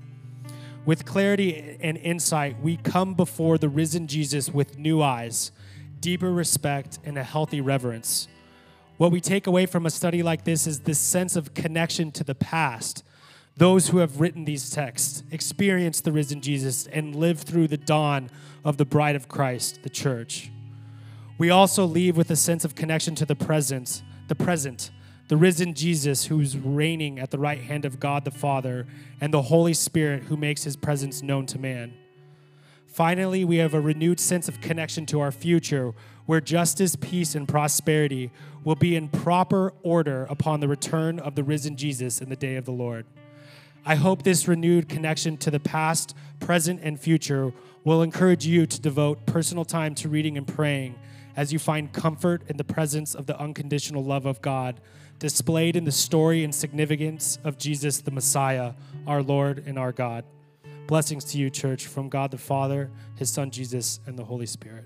With 0.86 1.06
clarity 1.06 1.78
and 1.82 1.98
insight, 1.98 2.62
we 2.62 2.78
come 2.78 3.14
before 3.14 3.58
the 3.58 3.70
risen 3.70 4.08
Jesus 4.08 4.50
with 4.50 4.78
new 4.78 5.02
eyes, 5.02 5.52
deeper 6.04 6.34
respect, 6.34 7.00
and 7.06 7.18
a 7.18 7.24
healthy 7.24 7.62
reverence. 7.62 8.28
What 8.98 9.14
we 9.14 9.22
take 9.22 9.48
away 9.48 9.66
from 9.66 9.86
a 9.86 9.90
study 9.90 10.22
like 10.22 10.44
this 10.44 10.68
is 10.68 10.82
this 10.82 11.00
sense 11.00 11.38
of 11.38 11.54
connection 11.54 12.12
to 12.12 12.26
the 12.26 12.36
past 12.36 13.04
those 13.56 13.90
who 13.90 14.00
have 14.00 14.20
written 14.20 14.46
these 14.46 14.72
texts 14.72 15.24
experienced 15.30 16.04
the 16.04 16.12
risen 16.12 16.42
Jesus 16.42 16.88
and 16.88 17.16
lived 17.16 17.48
through 17.48 17.68
the 17.68 17.78
dawn 17.78 18.32
of 18.66 18.78
the 18.78 18.86
bride 18.86 19.16
of 19.16 19.28
Christ, 19.28 19.84
the 19.84 19.92
church. 19.92 20.52
We 21.38 21.52
also 21.52 21.86
leave 21.86 22.18
with 22.18 22.32
a 22.32 22.36
sense 22.36 22.66
of 22.66 22.74
connection 22.74 23.14
to 23.16 23.28
the 23.28 23.36
present, 23.36 24.02
the 24.28 24.34
present, 24.34 24.90
the 25.28 25.38
risen 25.38 25.76
Jesus 25.76 26.26
who's 26.26 26.58
reigning 26.58 27.20
at 27.20 27.30
the 27.30 27.38
right 27.38 27.62
hand 27.62 27.86
of 27.86 28.00
God 28.00 28.26
the 28.26 28.32
Father, 28.32 28.88
and 29.22 29.32
the 29.32 29.44
Holy 29.44 29.76
Spirit 29.76 30.24
who 30.24 30.36
makes 30.36 30.64
his 30.64 30.76
presence 30.76 31.22
known 31.22 31.46
to 31.46 31.60
man. 31.60 31.94
Finally, 32.94 33.44
we 33.44 33.58
have 33.58 33.74
a 33.74 33.82
renewed 33.82 34.20
sense 34.20 34.48
of 34.48 34.62
connection 34.62 35.04
to 35.04 35.20
our 35.20 35.32
future, 35.32 35.96
where 36.28 36.40
justice, 36.40 36.96
peace, 36.96 37.34
and 37.34 37.48
prosperity 37.48 38.30
will 38.64 38.76
be 38.76 38.96
in 38.96 39.10
proper 39.10 39.74
order 39.82 40.28
upon 40.30 40.60
the 40.60 40.68
return 40.68 41.18
of 41.18 41.34
the 41.34 41.44
risen 41.44 41.76
Jesus 41.76 42.22
in 42.22 42.30
the 42.30 42.36
day 42.36 42.56
of 42.56 42.66
the 42.66 42.72
Lord. 42.72 43.08
I 43.84 43.96
hope 43.96 44.22
this 44.22 44.48
renewed 44.48 44.90
connection 44.90 45.38
to 45.38 45.50
the 45.50 45.60
past, 45.60 46.16
present, 46.40 46.82
and 46.84 47.00
future 47.00 47.52
will 47.84 48.04
encourage 48.04 48.46
you 48.46 48.68
to 48.68 48.80
devote 48.80 49.26
personal 49.26 49.66
time 49.66 49.96
to 49.96 50.08
reading 50.08 50.38
and 50.38 50.48
praying 50.48 50.94
as 51.36 51.52
you 51.52 51.58
find 51.58 51.92
comfort 51.92 52.44
in 52.48 52.58
the 52.58 52.64
presence 52.64 53.16
of 53.16 53.26
the 53.26 53.40
unconditional 53.40 54.04
love 54.04 54.28
of 54.28 54.40
God 54.40 54.80
displayed 55.18 55.76
in 55.76 55.86
the 55.86 55.92
story 55.92 56.44
and 56.44 56.54
significance 56.54 57.40
of 57.44 57.58
Jesus 57.58 58.02
the 58.02 58.12
Messiah, 58.12 58.74
our 59.08 59.24
Lord 59.24 59.64
and 59.66 59.80
our 59.80 59.92
God. 59.92 60.26
Blessings 60.88 61.24
to 61.26 61.38
you, 61.38 61.50
church, 61.50 61.88
from 61.88 62.10
God 62.10 62.32
the 62.32 62.38
Father, 62.38 62.92
his 63.16 63.32
Son 63.32 63.50
Jesus, 63.50 64.00
and 64.06 64.20
the 64.20 64.24
Holy 64.24 64.46
Spirit. 64.46 64.86